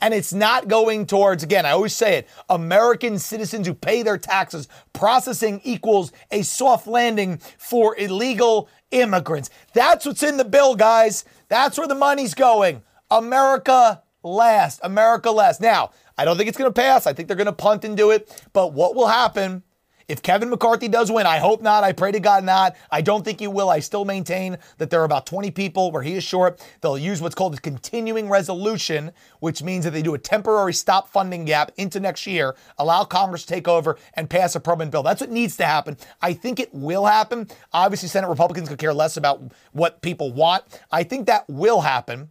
[0.00, 4.18] And it's not going towards, again, I always say it, American citizens who pay their
[4.18, 4.68] taxes.
[4.92, 9.50] Processing equals a soft landing for illegal immigrants.
[9.74, 11.24] That's what's in the bill, guys.
[11.48, 12.82] That's where the money's going.
[13.10, 14.80] America last.
[14.82, 15.60] America last.
[15.60, 17.06] Now, I don't think it's going to pass.
[17.06, 18.44] I think they're going to punt and do it.
[18.52, 19.62] But what will happen?
[20.08, 21.84] If Kevin McCarthy does win, I hope not.
[21.84, 22.74] I pray to God not.
[22.90, 23.68] I don't think he will.
[23.68, 26.66] I still maintain that there are about 20 people where he is short.
[26.80, 31.10] They'll use what's called a continuing resolution, which means that they do a temporary stop
[31.10, 35.02] funding gap into next year, allow Congress to take over and pass a permanent bill.
[35.02, 35.98] That's what needs to happen.
[36.22, 37.46] I think it will happen.
[37.74, 39.42] Obviously, Senate Republicans could care less about
[39.72, 40.64] what people want.
[40.90, 42.30] I think that will happen.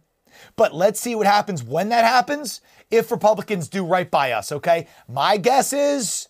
[0.56, 2.60] But let's see what happens when that happens
[2.90, 4.88] if Republicans do right by us, okay?
[5.06, 6.28] My guess is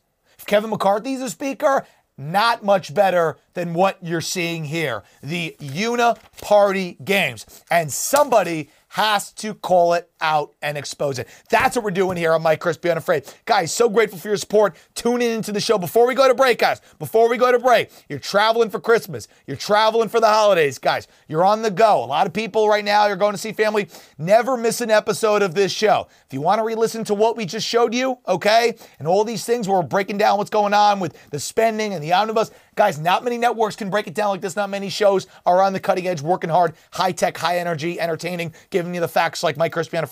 [0.48, 1.86] Kevin McCarthy's a speaker,
[2.16, 5.04] not much better than what you're seeing here.
[5.22, 7.44] The uni-party games.
[7.70, 11.28] And somebody has to call it out and expose it.
[11.50, 13.32] That's what we're doing here on Mike Crispi Unafraid.
[13.44, 14.76] Guys, so grateful for your support.
[14.94, 16.80] Tune in into the show before we go to break, guys.
[16.98, 19.28] Before we go to break, you're traveling for Christmas.
[19.46, 21.06] You're traveling for the holidays, guys.
[21.28, 22.02] You're on the go.
[22.02, 23.88] A lot of people right now, you're going to see family.
[24.18, 26.08] Never miss an episode of this show.
[26.26, 29.44] If you want to re-listen to what we just showed you, okay, and all these
[29.44, 32.98] things where we're breaking down what's going on with the spending and the omnibus, guys,
[32.98, 34.56] not many networks can break it down like this.
[34.56, 38.52] Not many shows are on the cutting edge, working hard, high tech, high energy, entertaining,
[38.70, 40.07] giving you the facts like Mike Crispi Unafraid.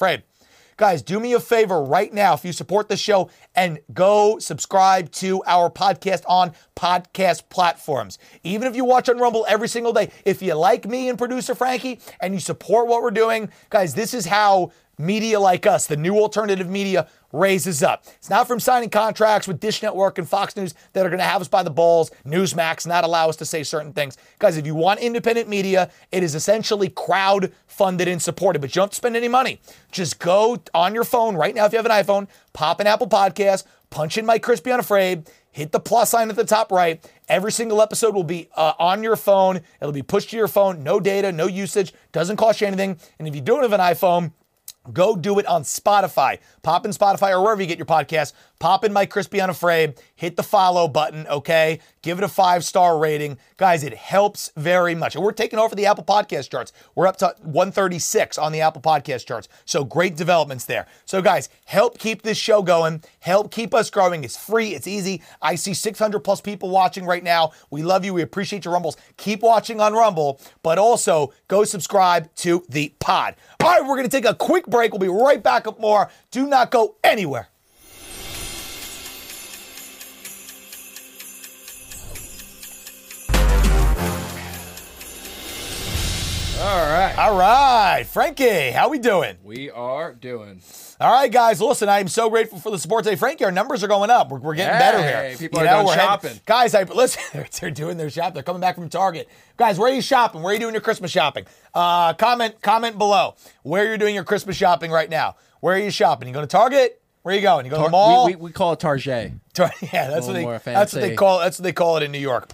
[0.79, 5.11] Guys, do me a favor right now if you support the show and go subscribe
[5.11, 8.19] to our podcast on podcast platforms.
[8.43, 11.55] Even if you watch on Rumble every single day, if you like me and producer
[11.55, 15.97] Frankie and you support what we're doing, guys, this is how media like us, the
[15.97, 18.05] new alternative media, raises up.
[18.17, 21.25] It's not from signing contracts with Dish Network and Fox News that are going to
[21.25, 24.17] have us by the balls, Newsmax, not allow us to say certain things.
[24.39, 28.81] Guys, if you want independent media, it is essentially crowd funded and supported, but you
[28.81, 29.61] don't spend any money.
[29.93, 33.09] Just go on your phone right now if you have an iPhone, pop an Apple
[33.09, 37.05] Podcast, punch in Mike Crispi Unafraid, hit the plus sign at the top right.
[37.29, 39.61] Every single episode will be uh, on your phone.
[39.81, 42.99] It'll be pushed to your phone, no data, no usage, doesn't cost you anything.
[43.19, 44.33] And if you don't have an iPhone,
[44.93, 46.39] Go do it on Spotify.
[46.63, 48.33] Pop in Spotify or wherever you get your podcast.
[48.59, 50.01] Pop in Mike Crispi Unafraid.
[50.15, 51.81] Hit the follow button, okay?
[52.03, 53.39] Give it a five star rating.
[53.59, 55.15] Guys, it helps very much.
[55.15, 56.73] And we're taking over the Apple Podcast charts.
[56.95, 59.49] We're up to 136 on the Apple Podcast charts.
[59.67, 60.87] So great developments there.
[61.05, 63.03] So, guys, help keep this show going.
[63.21, 64.25] Help keep us growing.
[64.25, 65.23] It's free, it's easy.
[65.43, 67.53] I see 600 plus people watching right now.
[67.71, 68.15] We love you.
[68.15, 68.97] We appreciate your Rumbles.
[69.17, 73.37] Keep watching on Rumble, but also go subscribe to the pod.
[73.63, 74.93] All right, we're going to take a quick break.
[74.93, 76.11] We'll be right back with more.
[76.31, 77.49] Do not go anywhere.
[86.67, 87.15] All right.
[87.17, 89.37] All right, Frankie, how we doing?
[89.45, 90.61] We are doing.
[91.01, 91.61] All right, guys.
[91.61, 93.15] Listen, I am so grateful for the support today.
[93.15, 94.31] Frankie, our numbers are going up.
[94.31, 95.39] We're, we're getting better Hey, here.
[95.39, 96.41] people are going we're heading- shopping.
[96.45, 97.23] guys, I listen.
[97.33, 98.35] They're, they're doing their shop.
[98.35, 99.29] They're coming back from Target.
[99.57, 100.43] Guys, where are you shopping?
[100.43, 101.45] Where are you doing your Christmas shopping?
[101.73, 105.37] Uh, comment comment below where you're doing your Christmas shopping right now.
[105.61, 106.27] Where are you shopping?
[106.27, 107.01] You going to Target?
[107.23, 107.65] Where are you going?
[107.67, 108.27] You going to the mall?
[108.27, 109.33] we, we, we call it Target.
[109.55, 111.17] Tar- yeah, that's what they little more that's what they fancy.
[111.17, 112.51] call that's what they call it in New York.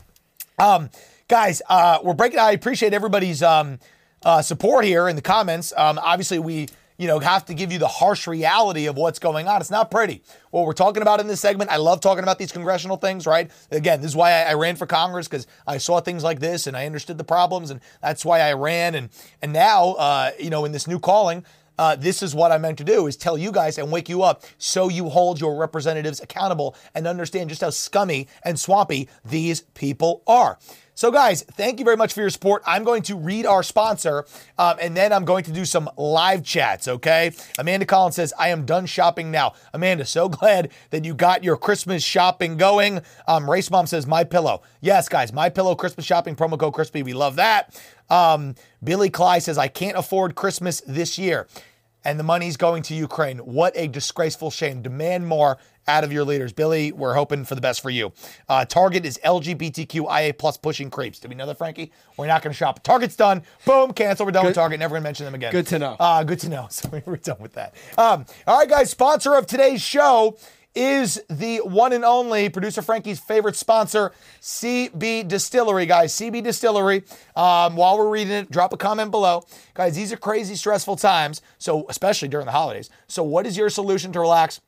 [0.59, 0.91] Um,
[1.29, 2.41] guys, uh, we're breaking.
[2.41, 3.79] I appreciate everybody's um,
[4.25, 5.73] uh, support here in the comments.
[5.77, 6.69] Um, obviously, we
[6.99, 9.61] you know have to give you the harsh reality of what's going on.
[9.61, 10.23] It's not pretty.
[10.51, 13.27] What we're talking about in this segment, I love talking about these congressional things.
[13.27, 13.51] Right?
[13.71, 16.67] Again, this is why I, I ran for Congress because I saw things like this
[16.67, 18.95] and I understood the problems, and that's why I ran.
[18.95, 19.09] And
[19.41, 21.45] and now, uh, you know, in this new calling.
[21.79, 24.23] Uh, this is what I meant to do is tell you guys and wake you
[24.23, 29.63] up so you hold your representatives accountable and understand just how scummy and swampy these
[29.75, 30.59] people are.
[31.03, 32.63] So, guys, thank you very much for your support.
[32.65, 34.25] I'm going to read our sponsor,
[34.57, 37.33] um, and then I'm going to do some live chats, okay?
[37.59, 39.55] Amanda Collins says, I am done shopping now.
[39.75, 43.01] Amanda, so glad that you got your Christmas shopping going.
[43.27, 44.63] Um, Race Mom says, My Pillow.
[44.81, 47.03] Yes, guys, My Pillow Christmas shopping, promo code Crispy.
[47.03, 47.77] We love that.
[48.09, 51.49] Um, Billy Cly says, I can't afford Christmas this year
[52.05, 53.39] and the money's going to Ukraine.
[53.39, 54.83] What a disgraceful shame.
[54.83, 56.53] Demand more out of your leaders.
[56.53, 58.13] Billy, we're hoping for the best for you.
[58.49, 61.19] Uh, Target is LGBTQIA plus pushing creeps.
[61.19, 61.93] Did we know that, Frankie?
[62.17, 62.83] We're not going to shop.
[62.83, 63.43] Target's done.
[63.65, 64.27] Boom, cancel.
[64.27, 64.79] We're done with Target.
[64.79, 65.53] Never going to mention them again.
[65.53, 65.97] Good to know.
[65.99, 66.69] Uh, good to know.
[66.83, 67.75] So we're done with that.
[67.99, 68.91] Um, all right, guys.
[68.91, 70.37] Sponsor of today's show
[70.75, 76.13] is the one and only producer Frankie's favorite sponsor, CBDistillery, guys.
[76.15, 77.03] CBDistillery.
[77.37, 79.45] Um, while we're reading it, drop a comment below,
[79.75, 79.97] guys.
[79.97, 81.43] These are crazy, stressful times.
[81.59, 82.91] So especially during the holidays.
[83.07, 84.61] So what is your solution to relax?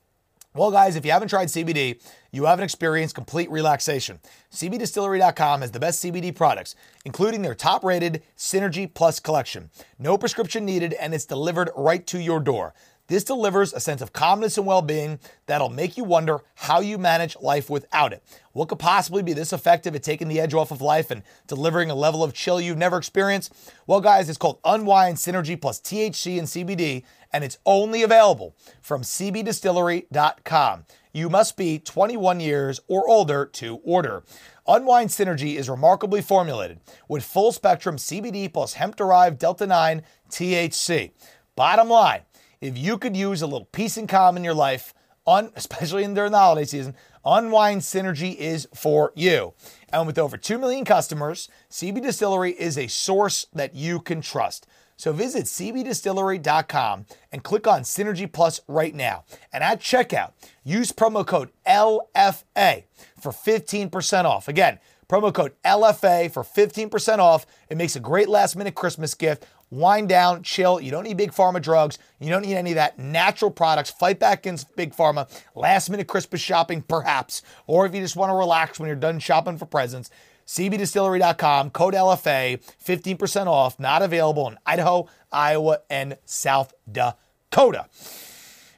[0.56, 2.00] Well, guys, if you haven't tried CBD,
[2.30, 4.20] you haven't experienced complete relaxation.
[4.52, 9.70] CBDistillery.com has the best CBD products, including their top rated Synergy Plus collection.
[9.98, 12.72] No prescription needed, and it's delivered right to your door.
[13.06, 16.96] This delivers a sense of calmness and well being that'll make you wonder how you
[16.96, 18.22] manage life without it.
[18.52, 21.90] What could possibly be this effective at taking the edge off of life and delivering
[21.90, 23.52] a level of chill you've never experienced?
[23.86, 27.02] Well, guys, it's called Unwind Synergy plus THC and CBD,
[27.32, 30.84] and it's only available from CBDistillery.com.
[31.12, 34.24] You must be 21 years or older to order.
[34.66, 41.10] Unwind Synergy is remarkably formulated with full spectrum CBD plus hemp derived Delta 9 THC.
[41.54, 42.22] Bottom line,
[42.60, 44.94] if you could use a little peace and calm in your life,
[45.26, 46.94] un, especially in during the holiday season,
[47.24, 49.54] Unwind Synergy is for you.
[49.90, 54.66] And with over 2 million customers, CBDistillery is a source that you can trust.
[54.96, 59.24] So visit cbdistillery.com and click on Synergy Plus right now.
[59.52, 60.32] And at checkout,
[60.62, 62.84] use promo code LFA
[63.20, 64.46] for 15% off.
[64.46, 64.78] Again,
[65.08, 67.46] promo code LFA for 15% off.
[67.68, 70.80] It makes a great last minute Christmas gift wind down, chill.
[70.80, 71.98] You don't need big pharma drugs.
[72.20, 72.98] You don't need any of that.
[72.98, 73.90] Natural products.
[73.90, 75.28] Fight back against big pharma.
[75.54, 77.42] Last minute Christmas shopping, perhaps.
[77.66, 80.10] Or if you just want to relax when you're done shopping for presents,
[80.46, 83.78] cbdistillery.com, code LFA, 15% off.
[83.78, 87.86] Not available in Idaho, Iowa, and South Dakota.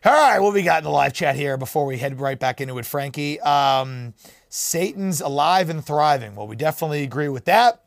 [0.05, 2.61] All right, what we got in the live chat here before we head right back
[2.61, 3.41] into it, Frankie?
[3.41, 4.15] Um,
[4.49, 6.37] Satan's alive and thriving.
[6.37, 7.83] Well, we definitely agree with that.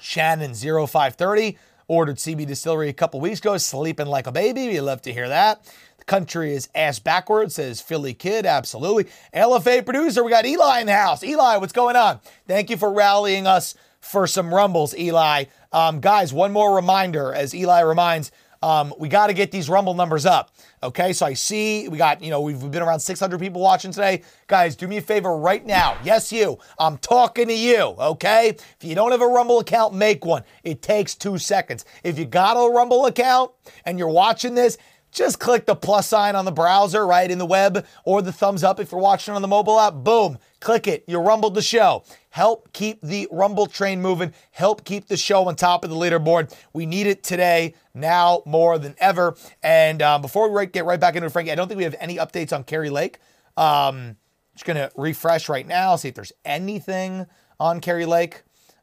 [0.00, 1.58] Shannon 0530
[1.90, 4.68] ordered CBDistillery a couple weeks ago, sleeping like a baby.
[4.68, 5.64] We love to hear that.
[5.98, 8.46] The country is ass backwards, says Philly Kid.
[8.46, 9.10] Absolutely.
[9.34, 11.24] LFA producer, we got Eli in the house.
[11.24, 12.20] Eli, what's going on?
[12.46, 15.46] Thank you for rallying us for some rumbles, Eli.
[15.72, 18.30] Um, guys, one more reminder as Eli reminds,
[18.62, 20.54] um, we got to get these rumble numbers up.
[20.82, 24.22] Okay, so I see we got, you know, we've been around 600 people watching today.
[24.46, 25.96] Guys, do me a favor right now.
[26.04, 26.58] Yes, you.
[26.78, 28.48] I'm talking to you, okay?
[28.50, 30.42] If you don't have a Rumble account, make one.
[30.62, 31.84] It takes two seconds.
[32.04, 33.52] If you got a Rumble account
[33.84, 34.76] and you're watching this,
[35.12, 38.62] just click the plus sign on the browser, right, in the web, or the thumbs
[38.62, 39.94] up if you're watching on the mobile app.
[39.94, 41.04] Boom, click it.
[41.08, 42.04] You rumbled the show.
[42.30, 44.32] Help keep the Rumble train moving.
[44.52, 46.54] Help keep the show on top of the leaderboard.
[46.72, 49.36] We need it today, now more than ever.
[49.62, 51.96] And um, before we get right back into it, Frankie, I don't think we have
[51.98, 53.18] any updates on Kari Lake.
[53.56, 54.16] Um,
[54.54, 57.26] just going to refresh right now, see if there's anything
[57.58, 58.42] on Kari Lake.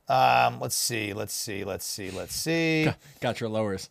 [0.09, 2.89] Um, let's see, let's see, let's see, let's see.
[3.19, 3.89] Got your lowers.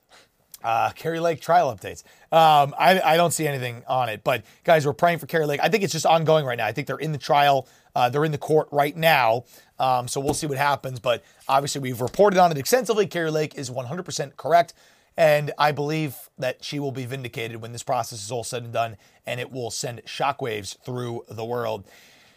[0.66, 2.02] Uh, Kari Lake trial updates.
[2.32, 5.60] Um, I, I don't see anything on it, but guys, we're praying for Kari Lake.
[5.62, 6.66] I think it's just ongoing right now.
[6.66, 7.68] I think they're in the trial.
[7.94, 9.44] Uh, they're in the court right now.
[9.78, 10.98] Um, so we'll see what happens.
[10.98, 13.06] But obviously, we've reported on it extensively.
[13.06, 14.74] Kari Lake is 100% correct.
[15.16, 18.72] And I believe that she will be vindicated when this process is all said and
[18.72, 21.84] done, and it will send shockwaves through the world.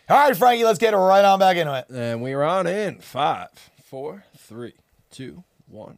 [0.07, 1.89] All right, Frankie, let's get right on back into it.
[1.89, 3.49] And we're on in five,
[3.83, 4.73] four, three,
[5.09, 5.97] two, one.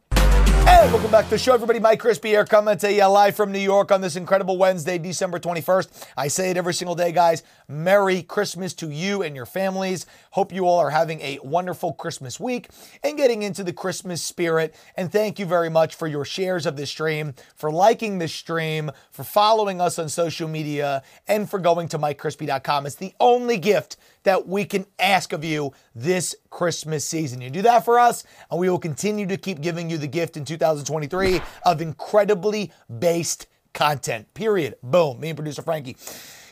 [0.72, 1.78] Welcome back to the show, everybody.
[1.78, 5.38] Mike Crispi here, coming to you live from New York on this incredible Wednesday, December
[5.38, 6.08] 21st.
[6.16, 7.44] I say it every single day, guys.
[7.68, 10.06] Merry Christmas to you and your families.
[10.32, 12.68] Hope you all are having a wonderful Christmas week
[13.04, 14.74] and getting into the Christmas spirit.
[14.96, 18.90] And thank you very much for your shares of this stream, for liking this stream,
[19.12, 22.86] for following us on social media, and for going to MikeCrispi.com.
[22.86, 27.40] It's the only gift that we can ask of you this Christmas season.
[27.40, 30.36] You do that for us, and we will continue to keep giving you the gift
[30.36, 34.32] in 2023 of incredibly based content.
[34.34, 34.76] Period.
[34.82, 35.20] Boom.
[35.20, 35.96] Me and producer Frankie.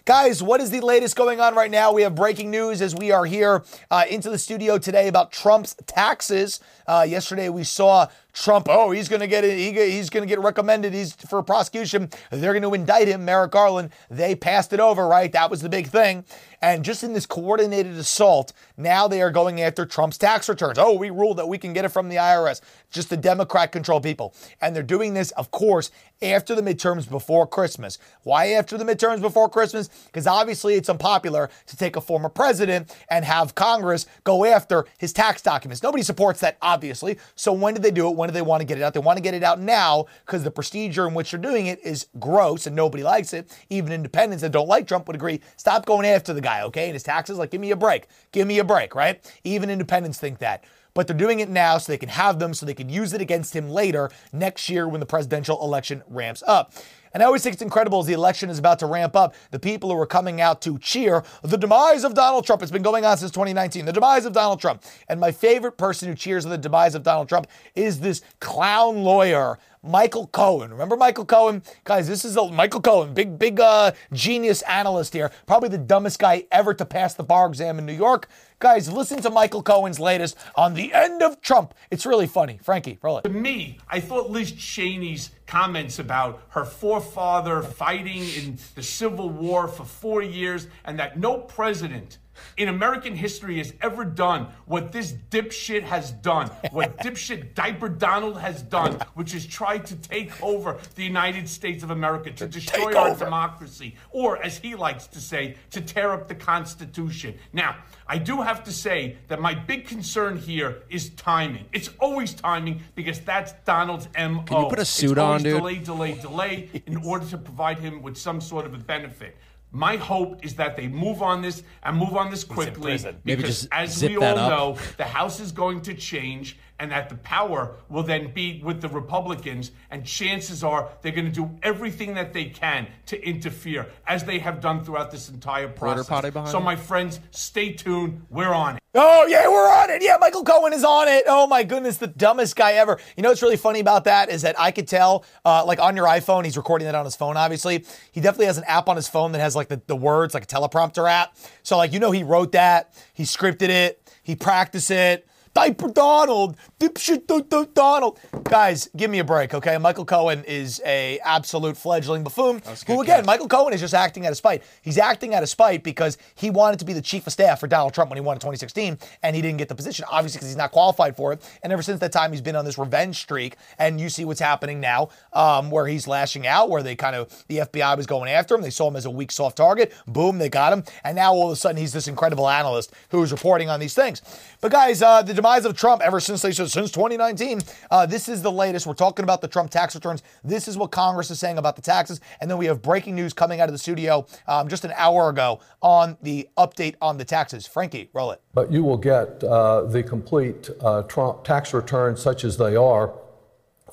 [0.06, 1.92] Guys, what is the latest going on right now?
[1.92, 5.76] We have breaking news as we are here uh, into the studio today about Trump's
[5.86, 6.58] taxes.
[6.86, 8.66] Uh, yesterday we saw Trump.
[8.70, 10.92] Oh, he's going to get he, he's going to get recommended.
[10.92, 12.10] He's for prosecution.
[12.30, 13.24] They're going to indict him.
[13.24, 13.90] Merrick Garland.
[14.10, 15.06] They passed it over.
[15.06, 15.32] Right.
[15.32, 16.24] That was the big thing.
[16.62, 20.78] And just in this coordinated assault, now they are going after Trump's tax returns.
[20.78, 22.60] Oh, we ruled that we can get it from the IRS.
[22.90, 24.34] Just the Democrat controlled people.
[24.60, 27.98] And they're doing this, of course, after the midterms before Christmas.
[28.24, 29.88] Why after the midterms before Christmas?
[29.88, 35.14] Because obviously it's unpopular to take a former president and have Congress go after his
[35.14, 35.82] tax documents.
[35.82, 37.18] Nobody supports that, obviously.
[37.36, 38.16] So when did they do it?
[38.20, 38.92] When do they want to get it out?
[38.92, 41.82] They want to get it out now because the procedure in which they're doing it
[41.82, 43.50] is gross and nobody likes it.
[43.70, 45.40] Even independents that don't like Trump would agree.
[45.56, 46.84] Stop going after the guy, okay?
[46.84, 48.08] And his taxes, like, give me a break.
[48.30, 49.24] Give me a break, right?
[49.42, 52.66] Even independents think that but they're doing it now so they can have them so
[52.66, 56.74] they can use it against him later next year when the presidential election ramps up.
[57.12, 59.58] And I always think it's incredible as the election is about to ramp up, the
[59.58, 62.62] people who are coming out to cheer the demise of Donald Trump.
[62.62, 64.82] It's been going on since 2019, the demise of Donald Trump.
[65.08, 69.02] And my favorite person who cheers on the demise of Donald Trump is this clown
[69.02, 70.70] lawyer Michael Cohen.
[70.70, 71.62] Remember Michael Cohen?
[71.84, 75.30] Guys, this is a, Michael Cohen, big, big uh, genius analyst here.
[75.46, 78.28] Probably the dumbest guy ever to pass the bar exam in New York.
[78.58, 81.72] Guys, listen to Michael Cohen's latest on the end of Trump.
[81.90, 82.58] It's really funny.
[82.62, 83.22] Frankie, roll it.
[83.22, 89.66] To me, I thought Liz Cheney's comments about her forefather fighting in the Civil War
[89.66, 92.18] for four years and that no president
[92.56, 98.38] in American history has ever done what this dipshit has done, what dipshit Diaper Donald
[98.38, 102.94] has done, which is try to take over the United States of America, to destroy
[102.96, 107.34] our democracy, or as he likes to say, to tear up the Constitution.
[107.52, 107.76] Now,
[108.06, 111.66] I do have to say that my big concern here is timing.
[111.72, 114.42] It's always timing because that's Donald's MO.
[114.42, 115.58] Can you put a suit it's on, dude?
[115.58, 119.36] Delay, delay, delay in order to provide him with some sort of a benefit.
[119.72, 122.98] My hope is that they move on this and move on this quickly.
[123.24, 124.50] Maybe because, just as zip we all up.
[124.50, 128.80] know, the House is going to change and that the power will then be with
[128.80, 129.70] the Republicans.
[129.90, 134.38] And chances are they're going to do everything that they can to interfere, as they
[134.40, 136.08] have done throughout this entire process.
[136.08, 138.26] potty So, my friends, stay tuned.
[138.30, 138.82] We're on it.
[138.92, 140.02] Oh, yeah, we're on it.
[140.02, 141.24] Yeah, Michael Cohen is on it.
[141.28, 142.98] Oh, my goodness, the dumbest guy ever.
[143.16, 145.94] You know what's really funny about that is that I could tell, uh, like on
[145.94, 147.84] your iPhone, he's recording that on his phone, obviously.
[148.10, 150.42] He definitely has an app on his phone that has like the, the words, like
[150.42, 151.36] a teleprompter app.
[151.62, 155.26] So, like, you know, he wrote that, he scripted it, he practiced it.
[155.52, 158.18] Diaper Donald, dipshit do- do- Donald.
[158.44, 159.76] Guys, give me a break, okay?
[159.78, 162.62] Michael Cohen is a absolute fledgling buffoon.
[162.86, 164.62] Who again, Michael Cohen is just acting out of spite.
[164.80, 167.66] He's acting out of spite because he wanted to be the chief of staff for
[167.66, 170.48] Donald Trump when he won in 2016, and he didn't get the position, obviously because
[170.48, 171.42] he's not qualified for it.
[171.64, 173.56] And ever since that time, he's been on this revenge streak.
[173.78, 177.44] And you see what's happening now, um, where he's lashing out, where they kind of
[177.48, 178.62] the FBI was going after him.
[178.62, 179.92] They saw him as a weak, soft target.
[180.06, 180.84] Boom, they got him.
[181.02, 183.94] And now all of a sudden, he's this incredible analyst who is reporting on these
[183.94, 184.22] things.
[184.60, 187.60] But guys, uh, the demise of Trump ever since they since 2019,
[187.90, 188.86] uh, this is the latest.
[188.86, 190.22] We're talking about the Trump tax returns.
[190.44, 192.20] This is what Congress is saying about the taxes.
[192.40, 195.30] And then we have breaking news coming out of the studio um, just an hour
[195.30, 197.66] ago on the update on the taxes.
[197.66, 198.42] Frankie, roll it.
[198.52, 203.14] But you will get uh, the complete uh, Trump tax returns, such as they are,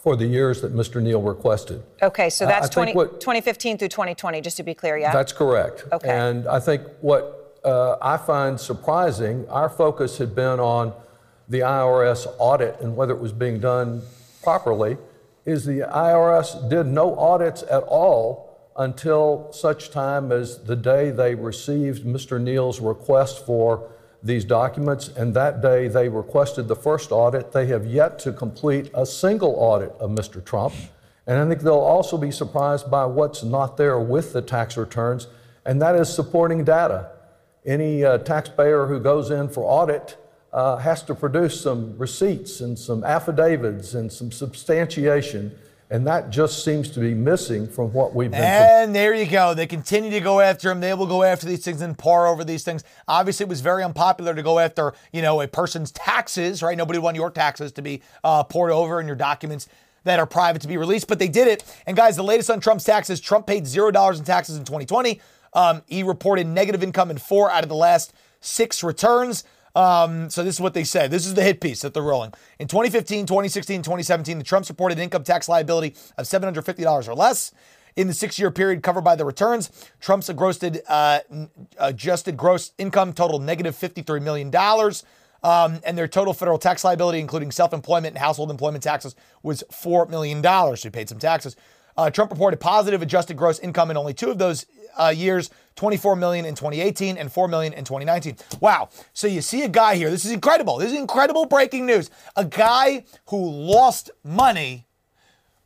[0.01, 1.01] for the years that Mr.
[1.01, 1.81] Neal requested.
[2.01, 5.13] Okay, so that's I 20, what- 2015 through 2020, just to be clear, yeah?
[5.13, 5.85] That's correct.
[5.93, 6.09] Okay.
[6.09, 10.93] And I think what uh, I find surprising, our focus had been on
[11.49, 14.01] the IRS audit and whether it was being done
[14.43, 14.97] properly,
[15.45, 21.33] is the IRS did no audits at all until such time as the day they
[21.35, 22.39] received Mr.
[22.39, 23.89] Neal's request for
[24.21, 27.51] these documents, and that day they requested the first audit.
[27.51, 30.43] They have yet to complete a single audit of Mr.
[30.43, 30.73] Trump.
[31.25, 35.27] And I think they'll also be surprised by what's not there with the tax returns,
[35.65, 37.11] and that is supporting data.
[37.65, 40.17] Any uh, taxpayer who goes in for audit
[40.53, 45.57] uh, has to produce some receipts and some affidavits and some substantiation,
[45.89, 48.41] and that just seems to be missing from what we've been.
[48.41, 49.53] And there you go.
[49.53, 50.79] They continue to go after him.
[50.79, 52.83] They will go after these things and pour over these things.
[53.07, 56.77] Obviously, it was very unpopular to go after, you know, a person's taxes, right?
[56.77, 59.67] Nobody wanted your taxes to be uh, poured over and your documents
[60.03, 61.63] that are private to be released, but they did it.
[61.85, 65.21] And guys, the latest on Trump's taxes Trump paid zero dollars in taxes in 2020.
[65.53, 69.43] Um, he reported negative income in four out of the last six returns.
[69.77, 71.11] Um, so this is what they said.
[71.11, 72.33] This is the hit piece that they're rolling.
[72.57, 77.51] In 2015, 2016, 2017, the Trumps reported income tax liability of $750 or less.
[77.95, 79.69] In the six-year period covered by the returns,
[79.99, 81.19] Trump's grossed, uh,
[81.77, 84.51] adjusted gross income totaled negative $53 million.
[85.43, 90.09] Um, and their total federal tax liability, including self-employment and household employment taxes, was $4
[90.09, 90.41] million.
[90.43, 91.55] So he paid some taxes.
[91.95, 94.65] Uh, Trump reported positive adjusted gross income in only two of those
[94.97, 98.35] uh, years 24 million in 2018 and 4 million in 2019.
[98.59, 98.89] Wow.
[99.13, 100.09] So you see a guy here.
[100.09, 100.77] This is incredible.
[100.77, 102.09] This is incredible breaking news.
[102.35, 104.87] A guy who lost money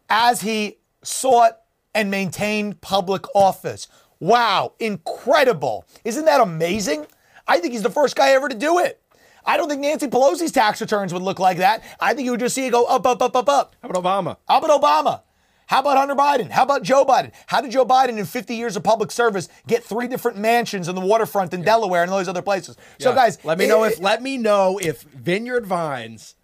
[0.09, 1.57] as he sought
[1.95, 3.88] and maintained public office.
[4.20, 4.74] Wow.
[4.80, 5.86] Incredible.
[6.03, 7.07] Isn't that amazing?
[7.47, 9.01] I think he's the first guy ever to do it.
[9.45, 11.84] I don't think Nancy Pelosi's tax returns would look like that.
[11.99, 13.76] I think you would just see it go up, up, up, up, up.
[13.82, 14.38] How about Obama?
[14.47, 15.22] How about Obama?
[15.72, 16.49] How about Hunter Biden?
[16.49, 17.32] How about Joe Biden?
[17.47, 20.95] How did Joe Biden, in 50 years of public service, get three different mansions on
[20.95, 22.76] the waterfront in Delaware and all these other places?
[22.99, 26.36] So, guys, let me it- know eh, if let me know if Vineyard Vines.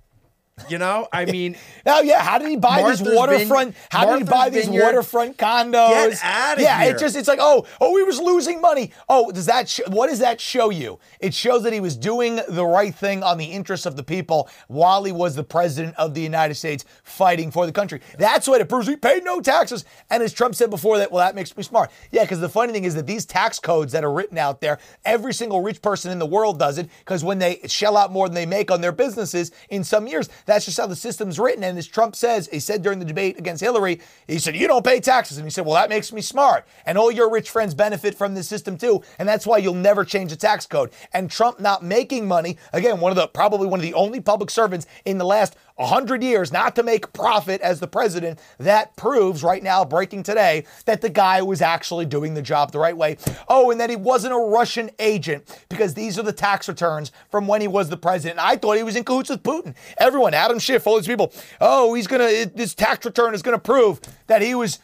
[0.70, 1.56] You know, I mean,
[1.86, 3.76] Now, oh, yeah, how did he buy Martha's these waterfront?
[3.76, 4.84] Vine- how did he Martha's buy these Vineyard?
[4.84, 6.12] waterfront condos?
[6.12, 6.96] Get outta yeah, here.
[6.96, 8.92] it just it's like oh oh he was losing money.
[9.08, 11.00] Oh, does that sh- what does that show you?
[11.20, 14.50] It shows that he was doing the right thing on the interests of the people
[14.68, 18.02] while he was the president of the United States, fighting for the country.
[18.18, 18.88] That's what it proves.
[18.88, 21.92] He paid no taxes, and as Trump said before that, well, that makes me smart.
[22.12, 24.80] Yeah, because the funny thing is that these tax codes that are written out there,
[25.06, 28.28] every single rich person in the world does it because when they shell out more
[28.28, 31.64] than they make on their businesses in some years, that's just how the system's written.
[31.64, 34.84] And as Trump says, he said during the debate against Hillary, he said, You don't
[34.84, 35.38] pay taxes.
[35.38, 36.66] And he said, Well, that makes me smart.
[36.86, 39.04] And all your rich friends benefit from this system too.
[39.20, 40.92] And that's why you'll never change the tax code.
[41.14, 44.50] And Trump not making money, again, one of the probably one of the only public
[44.50, 49.44] servants in the last 100 years not to make profit as the president, that proves
[49.44, 53.18] right now, breaking today, that the guy was actually doing the job the right way.
[53.48, 57.48] Oh, and that he wasn't a Russian agent because these are the tax returns from
[57.48, 58.40] when he was the president.
[58.40, 59.76] I thought he was in cahoots with Putin.
[59.98, 63.56] Everyone, Adam Schiff, all these people, oh, he's going to, this tax return is going
[63.56, 64.80] to prove that he was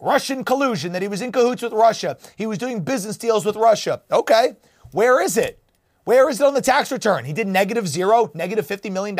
[0.00, 2.18] Russian collusion, that he was in cahoots with Russia.
[2.36, 4.02] He was doing business deals with Russia.
[4.10, 4.56] Okay,
[4.90, 5.61] where is it?
[6.04, 7.24] Where is it on the tax return?
[7.24, 9.16] He did negative zero, negative $50 million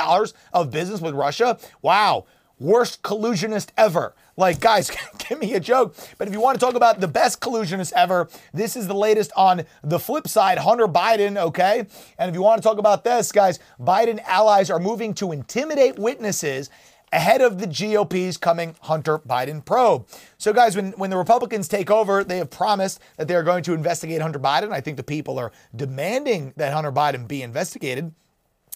[0.52, 1.58] of business with Russia.
[1.80, 2.26] Wow.
[2.58, 4.14] Worst collusionist ever.
[4.36, 5.94] Like, guys, give me a joke.
[6.18, 9.30] But if you want to talk about the best collusionist ever, this is the latest
[9.36, 11.86] on the flip side Hunter Biden, okay?
[12.18, 15.98] And if you want to talk about this, guys, Biden allies are moving to intimidate
[15.98, 16.70] witnesses
[17.12, 20.06] ahead of the GOP's coming Hunter Biden probe.
[20.38, 23.62] So, guys, when, when the Republicans take over, they have promised that they are going
[23.64, 24.72] to investigate Hunter Biden.
[24.72, 28.14] I think the people are demanding that Hunter Biden be investigated.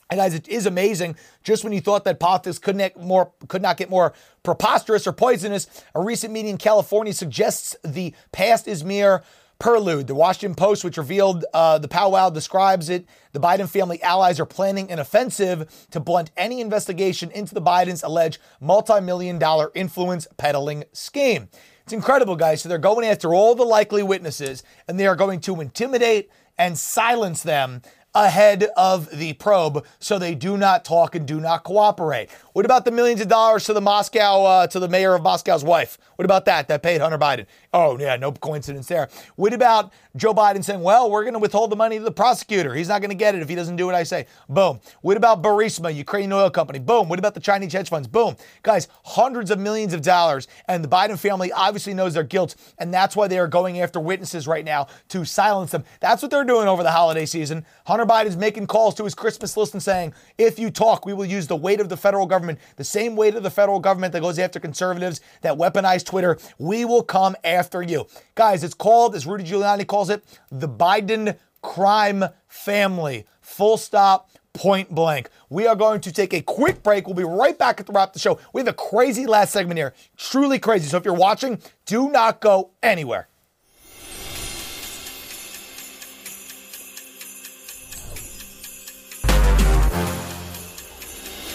[0.09, 1.17] And guys, it is amazing.
[1.43, 4.13] Just when you thought that politics could not more could not get more
[4.45, 5.67] preposterous or poisonous,
[5.97, 9.25] a recent meeting in California suggests the past is mere
[9.59, 10.07] prelude.
[10.07, 13.07] The Washington Post, which revealed uh, the powwow, describes it.
[13.33, 18.05] The Biden family allies are planning an offensive to blunt any investigation into the Bidens'
[18.05, 21.49] alleged multi-million dollar influence peddling scheme.
[21.85, 22.63] It's incredible, guys.
[22.63, 26.77] So they're going after all the likely witnesses, and they are going to intimidate and
[26.77, 27.83] silence them
[28.17, 32.31] ahead of the probe so they do not talk and do not cooperate.
[32.57, 35.63] What about the millions of dollars to the Moscow, uh, to the mayor of Moscow's
[35.63, 35.99] wife?
[36.15, 36.69] What about that?
[36.69, 37.45] That paid Hunter Biden.
[37.75, 39.11] Oh, yeah, no coincidence there.
[39.35, 42.73] What about Joe Biden saying, well, we're going to withhold the money to the prosecutor.
[42.73, 44.25] He's not going to get it if he doesn't do what I say.
[44.49, 44.81] Boom.
[45.03, 46.79] What about Burisma, Ukrainian oil company?
[46.79, 47.11] Boom.
[47.11, 48.09] What about the Chinese hedge funds?
[48.09, 48.37] Boom.
[48.63, 50.49] Guys, hundreds of millions of dollars.
[50.67, 52.57] And the Biden family obviously knows their guilt.
[52.79, 55.85] And that's why they are going after witnesses right now to silence them.
[56.01, 57.67] That's what they're doing over the holiday season.
[57.87, 61.27] Hunter Biden's making calls to his Christmas list and saying, if you talk, we will
[61.27, 62.46] use the weight of the federal government,
[62.77, 66.39] the same way of the federal government that goes after conservatives, that weaponize Twitter.
[66.59, 68.07] We will come after you.
[68.35, 73.27] Guys, it's called, as Rudy Giuliani calls it, the Biden crime family.
[73.41, 74.31] Full stop.
[74.53, 75.29] Point blank.
[75.51, 77.07] We are going to take a quick break.
[77.07, 78.39] We'll be right back at the wrap of the show.
[78.55, 79.93] We have a crazy last segment here.
[80.17, 80.89] Truly crazy.
[80.89, 83.29] So if you're watching, do not go anywhere.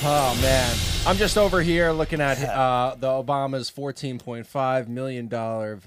[0.03, 0.75] Oh man,
[1.05, 5.79] I'm just over here looking at uh, the Obama's 14.5 million dollar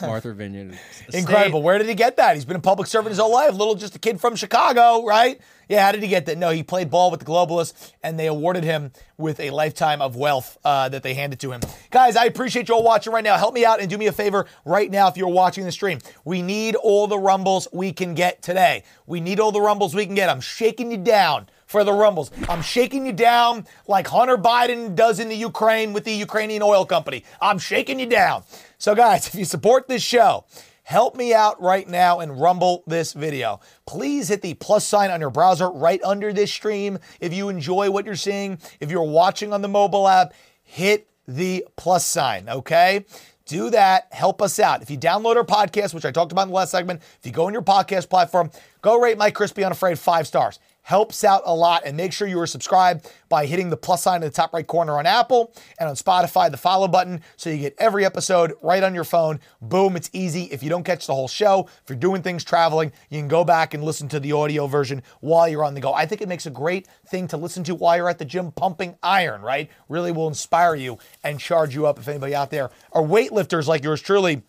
[0.00, 0.76] Martha Vineyard.
[1.12, 1.62] Incredible.
[1.62, 2.34] Where did he get that?
[2.34, 3.52] He's been a public servant his whole life.
[3.54, 5.40] Little just a kid from Chicago, right?
[5.68, 6.36] Yeah, how did he get that?
[6.36, 10.16] No, he played ball with the globalists, and they awarded him with a lifetime of
[10.16, 11.60] wealth uh, that they handed to him.
[11.92, 13.36] Guys, I appreciate you all watching right now.
[13.36, 16.00] Help me out and do me a favor right now if you're watching the stream.
[16.24, 18.82] We need all the rumbles we can get today.
[19.06, 20.28] We need all the rumbles we can get.
[20.28, 22.30] I'm shaking you down for the rumbles.
[22.48, 26.84] I'm shaking you down like Hunter Biden does in the Ukraine with the Ukrainian oil
[26.84, 27.24] company.
[27.40, 28.44] I'm shaking you down.
[28.78, 30.44] So, guys, if you support this show,
[30.84, 33.58] help me out right now and rumble this video.
[33.86, 36.98] Please hit the plus sign on your browser right under this stream.
[37.20, 41.66] If you enjoy what you're seeing, if you're watching on the mobile app, hit the
[41.76, 43.06] plus sign, okay?
[43.46, 44.08] Do that.
[44.12, 44.82] Help us out.
[44.82, 47.32] If you download our podcast, which I talked about in the last segment, if you
[47.32, 48.50] go in your podcast platform,
[48.82, 50.58] go rate Mike Crispi Unafraid five stars.
[50.82, 51.82] Helps out a lot.
[51.84, 54.66] And make sure you are subscribed by hitting the plus sign in the top right
[54.66, 58.82] corner on Apple and on Spotify, the follow button, so you get every episode right
[58.82, 59.40] on your phone.
[59.60, 60.44] Boom, it's easy.
[60.44, 63.44] If you don't catch the whole show, if you're doing things traveling, you can go
[63.44, 65.94] back and listen to the audio version while you're on the go.
[65.94, 68.52] I think it makes a great thing to listen to while you're at the gym
[68.52, 69.70] pumping iron, right?
[69.88, 73.84] Really will inspire you and charge you up if anybody out there are weightlifters like
[73.84, 74.42] yours truly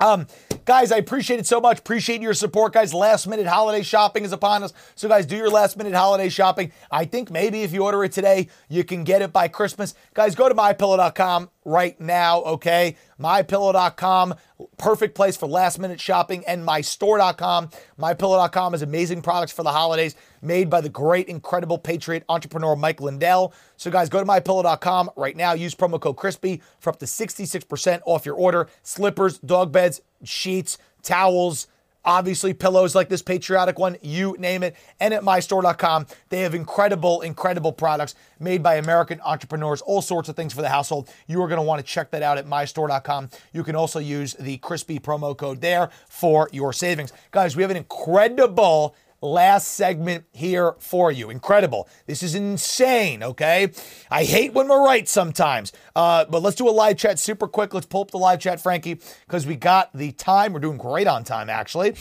[0.00, 0.26] um,
[0.64, 1.78] guys, I appreciate it so much.
[1.78, 2.92] Appreciate your support, guys.
[2.92, 4.72] Last minute holiday shopping is upon us.
[4.94, 6.72] So, guys, do your last minute holiday shopping.
[6.90, 9.94] I think maybe if you order it today, you can get it by Christmas.
[10.12, 12.96] Guys, go to mypillow.com right now, okay?
[13.20, 14.34] MyPillow.com,
[14.76, 17.70] perfect place for last minute shopping, and MyStore.com.
[17.98, 23.00] MyPillow.com has amazing products for the holidays made by the great, incredible patriot entrepreneur Mike
[23.00, 23.54] Lindell.
[23.76, 25.52] So, guys, go to MyPillow.com right now.
[25.54, 28.68] Use promo code CRISPY for up to 66% off your order.
[28.82, 31.66] Slippers, dog beds, sheets, towels,
[32.04, 34.76] obviously pillows like this patriotic one, you name it.
[35.00, 40.36] And at mystore.com, they have incredible, incredible products made by American entrepreneurs, all sorts of
[40.36, 41.10] things for the household.
[41.26, 43.30] You are going to want to check that out at mystore.com.
[43.52, 47.12] You can also use the crispy promo code there for your savings.
[47.30, 48.94] Guys, we have an incredible
[49.24, 51.30] last segment here for you.
[51.30, 51.88] Incredible.
[52.06, 53.70] This is insane, okay?
[54.10, 55.72] I hate when we're right sometimes.
[55.96, 57.72] Uh, but let's do a live chat super quick.
[57.74, 60.52] Let's pull up the live chat, Frankie, because we got the time.
[60.52, 61.94] We're doing great on time, actually.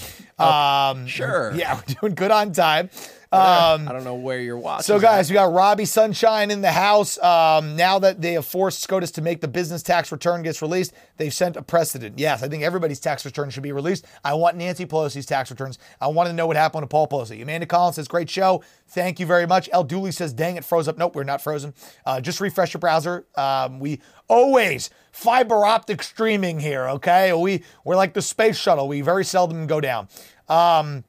[0.43, 1.53] Um, sure.
[1.55, 2.89] Yeah, we're doing good on time.
[3.33, 4.83] Um, I don't know where you're watching.
[4.83, 7.17] So, guys, we got Robbie Sunshine in the house.
[7.17, 10.93] Um, now that they have forced SCOTUS to make the business tax return gets released,
[11.17, 12.19] they've sent a precedent.
[12.19, 14.05] Yes, I think everybody's tax return should be released.
[14.23, 15.79] I want Nancy Pelosi's tax returns.
[15.99, 17.41] I want to know what happened to Paul Pelosi.
[17.41, 18.61] Amanda Collins says, great show.
[18.89, 19.67] Thank you very much.
[19.73, 20.99] El Dooley says, dang, it froze up.
[20.99, 21.73] Nope, we're not frozen.
[22.05, 23.25] Uh, just refresh your browser.
[23.35, 27.33] Um, we always fiber optic streaming here, okay?
[27.33, 28.87] We, we're like the space shuttle.
[28.87, 30.07] We very seldom go down.
[30.49, 31.03] Um,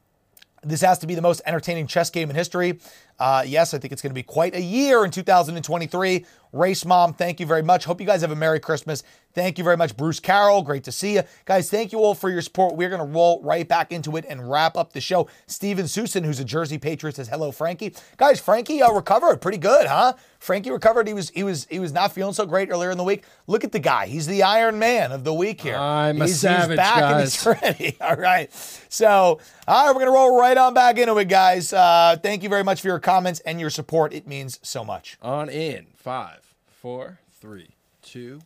[0.63, 2.79] this has to be the most entertaining chess game in history.
[3.19, 6.25] Uh, yes, I think it's going to be quite a year in 2023.
[6.51, 7.85] Race Mom, thank you very much.
[7.85, 9.03] Hope you guys have a Merry Christmas.
[9.35, 10.61] Thank you very much, Bruce Carroll.
[10.61, 11.23] Great to see you.
[11.43, 12.75] Guys, thank you all for your support.
[12.75, 15.27] We're going to roll right back into it and wrap up the show.
[15.45, 17.93] Steven Susan, who's a Jersey Patriot, says, hello, Frankie.
[18.15, 20.13] Guys, Frankie uh, recovered pretty good, huh?
[20.39, 21.07] Frankie recovered.
[21.07, 23.23] He was he was he was not feeling so great earlier in the week.
[23.47, 24.05] Look at the guy.
[24.05, 25.75] He's the Iron Man of the week here.
[25.75, 27.45] I'm he's, a savage, he's back guys.
[27.47, 27.97] and he's ready.
[27.99, 28.53] All right.
[28.89, 31.73] So, all right, we're going to roll right on back into it, guys.
[31.73, 34.13] Uh, thank you very much for your comments and your support.
[34.13, 35.17] It means so much.
[35.21, 37.69] On in five, four, three,
[38.03, 38.41] two.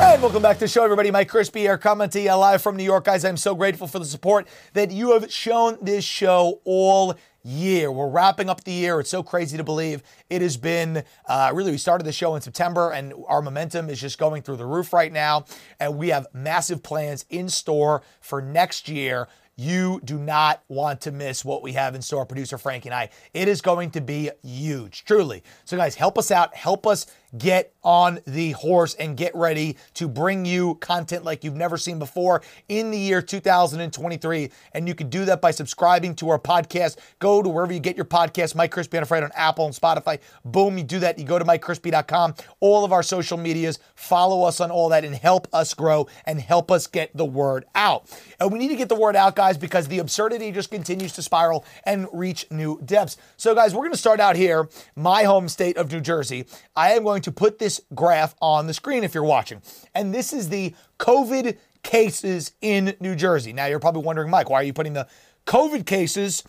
[0.00, 1.10] And welcome back to the show, everybody.
[1.10, 3.24] Mike Crispi here, coming to you live from New York, guys.
[3.24, 7.90] I'm so grateful for the support that you have shown this show all year.
[7.90, 9.00] We're wrapping up the year.
[9.00, 10.02] It's so crazy to believe.
[10.28, 14.00] It has been uh, really, we started the show in September and our momentum is
[14.00, 15.46] just going through the roof right now.
[15.80, 19.28] And we have massive plans in store for next year.
[19.60, 23.10] You do not want to miss what we have in store, producer Frank and I.
[23.34, 25.42] It is going to be huge, truly.
[25.64, 26.54] So, guys, help us out.
[26.54, 27.06] Help us
[27.36, 31.98] get on the horse and get ready to bring you content like you've never seen
[31.98, 34.50] before in the year 2023.
[34.72, 36.98] And you can do that by subscribing to our podcast.
[37.18, 40.18] Go to wherever you get your podcast, Mike Crispi Friday on Apple and Spotify.
[40.44, 41.18] Boom, you do that.
[41.18, 45.14] You go to MikeCrispi.com, all of our social medias, follow us on all that and
[45.14, 48.10] help us grow and help us get the word out.
[48.40, 51.22] And we need to get the word out, guys, because the absurdity just continues to
[51.22, 53.16] spiral and reach new depths.
[53.36, 56.46] So, guys, we're going to start out here, my home state of New Jersey.
[56.76, 59.62] I am going to put this graph on the screen if you're watching.
[59.94, 63.52] And this is the COVID cases in New Jersey.
[63.52, 65.08] Now, you're probably wondering, Mike, why are you putting the
[65.46, 66.42] COVID cases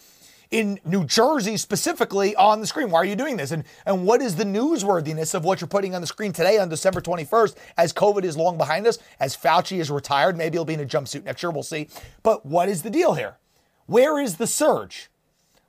[0.52, 2.90] in New Jersey specifically on the screen?
[2.90, 3.52] Why are you doing this?
[3.52, 6.70] And, and what is the newsworthiness of what you're putting on the screen today on
[6.70, 10.38] December 21st as COVID is long behind us, as Fauci is retired?
[10.38, 11.52] Maybe he'll be in a jumpsuit next year.
[11.52, 11.88] We'll see.
[12.24, 13.38] But what is the deal here?
[13.86, 15.10] Where is the surge?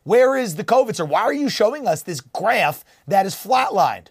[0.02, 1.08] Where is the COVID surge?
[1.08, 4.08] Why are you showing us this graph that is flatlined?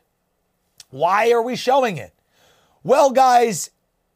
[0.90, 2.14] Why are we showing it?
[2.84, 3.70] Well, guys,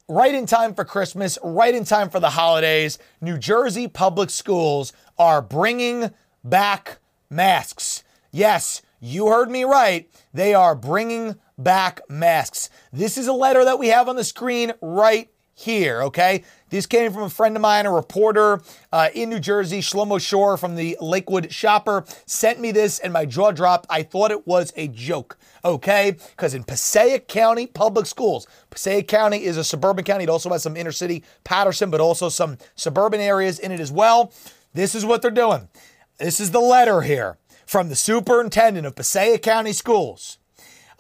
[0.07, 4.93] right in time for Christmas, right in time for the holidays, New Jersey public schools
[5.17, 6.11] are bringing
[6.43, 6.99] back
[7.30, 8.03] masks.
[8.32, 10.09] Yes, you heard me right.
[10.34, 12.69] They are bringing back masks.
[12.91, 16.43] This is a letter that we have on the screen right here, okay?
[16.69, 20.57] This came from a friend of mine, a reporter uh, in New Jersey, Shlomo Shore
[20.57, 23.85] from the Lakewood Shopper, sent me this and my jaw dropped.
[23.89, 26.17] I thought it was a joke, okay?
[26.31, 30.23] Because in Passaic County Public Schools, Passaic County is a suburban county.
[30.23, 33.91] It also has some inner city, Paterson, but also some suburban areas in it as
[33.91, 34.33] well.
[34.73, 35.69] This is what they're doing.
[36.17, 40.39] This is the letter here from the superintendent of Passaic County Schools.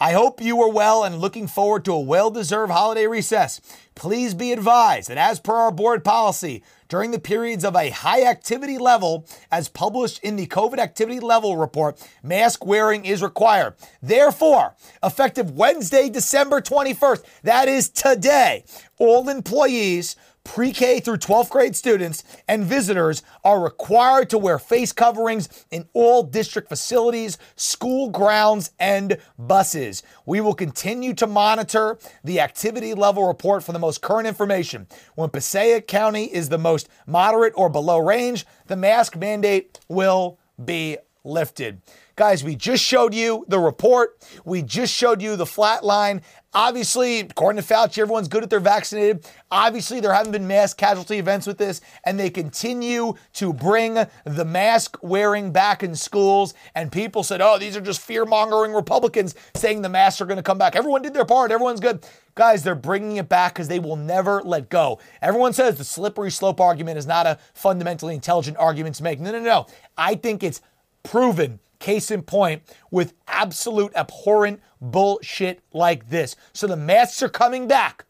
[0.03, 3.61] I hope you are well and looking forward to a well deserved holiday recess.
[3.95, 8.25] Please be advised that, as per our board policy, during the periods of a high
[8.25, 13.75] activity level, as published in the COVID activity level report, mask wearing is required.
[14.01, 18.65] Therefore, effective Wednesday, December 21st, that is today,
[18.97, 24.91] all employees pre K through 12th grade students and visitors are required to wear face
[24.91, 30.03] coverings in all district facilities, school grounds, and buses.
[30.25, 34.87] We will continue to monitor the activity level report for the most current information.
[35.15, 40.97] When Passaic County is the most moderate or below range, the mask mandate will be
[41.23, 41.81] lifted.
[42.15, 44.19] Guys, we just showed you the report.
[44.45, 46.21] We just showed you the flat line.
[46.53, 49.25] Obviously, according to Fauci, everyone's good if they're vaccinated.
[49.49, 54.45] Obviously, there haven't been mass casualty events with this, and they continue to bring the
[54.45, 56.53] mask wearing back in schools.
[56.75, 60.37] And people said, oh, these are just fear mongering Republicans saying the masks are going
[60.37, 60.75] to come back.
[60.75, 61.51] Everyone did their part.
[61.51, 62.05] Everyone's good.
[62.35, 64.99] Guys, they're bringing it back because they will never let go.
[65.23, 69.19] Everyone says the slippery slope argument is not a fundamentally intelligent argument to make.
[69.19, 69.65] No, no, no.
[69.97, 70.61] I think it's
[71.03, 76.37] proven Case in point, with absolute abhorrent bullshit like this.
[76.53, 78.05] So the masks are coming back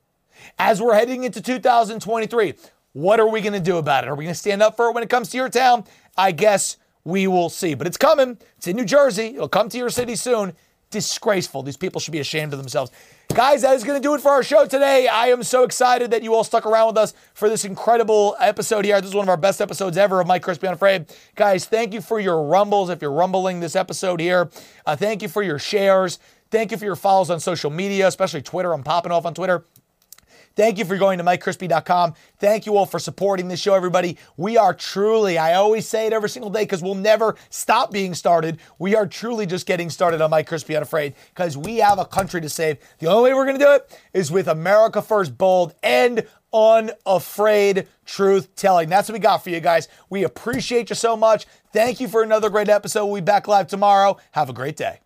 [0.60, 2.54] as we're heading into 2023.
[2.92, 4.12] What are we going to do about it?
[4.12, 5.86] Are we going to stand up for it when it comes to your town?
[6.16, 7.74] I guess we will see.
[7.74, 8.38] But it's coming.
[8.58, 9.30] It's in New Jersey.
[9.30, 10.54] It'll come to your city soon.
[10.94, 11.64] Disgraceful.
[11.64, 12.92] These people should be ashamed of themselves.
[13.34, 15.08] Guys, that is going to do it for our show today.
[15.08, 18.86] I am so excited that you all stuck around with us for this incredible episode
[18.86, 19.02] here.
[19.02, 21.12] This is one of our best episodes ever of Mike Crispi Unafraid.
[21.36, 24.52] Guys, thank you for your rumbles if you're rumbling this episode here.
[24.86, 26.20] Uh, thank you for your shares.
[26.52, 28.72] Thank you for your follows on social media, especially Twitter.
[28.72, 29.66] I'm popping off on Twitter.
[30.56, 32.14] Thank you for going to MikeCrispi.com.
[32.38, 34.18] Thank you all for supporting this show, everybody.
[34.38, 38.14] We are truly, I always say it every single day because we'll never stop being
[38.14, 38.60] started.
[38.78, 42.42] We are truly just getting started on Mike Crispi Unafraid because we have a country
[42.42, 42.78] to save.
[43.00, 47.88] The only way we're going to do it is with America First Bold and unafraid
[48.06, 48.88] truth telling.
[48.90, 49.88] That's what we got for you guys.
[50.10, 51.48] We appreciate you so much.
[51.72, 53.08] Thank you for another great episode.
[53.08, 54.18] We'll be back live tomorrow.
[54.32, 55.00] Have a great day.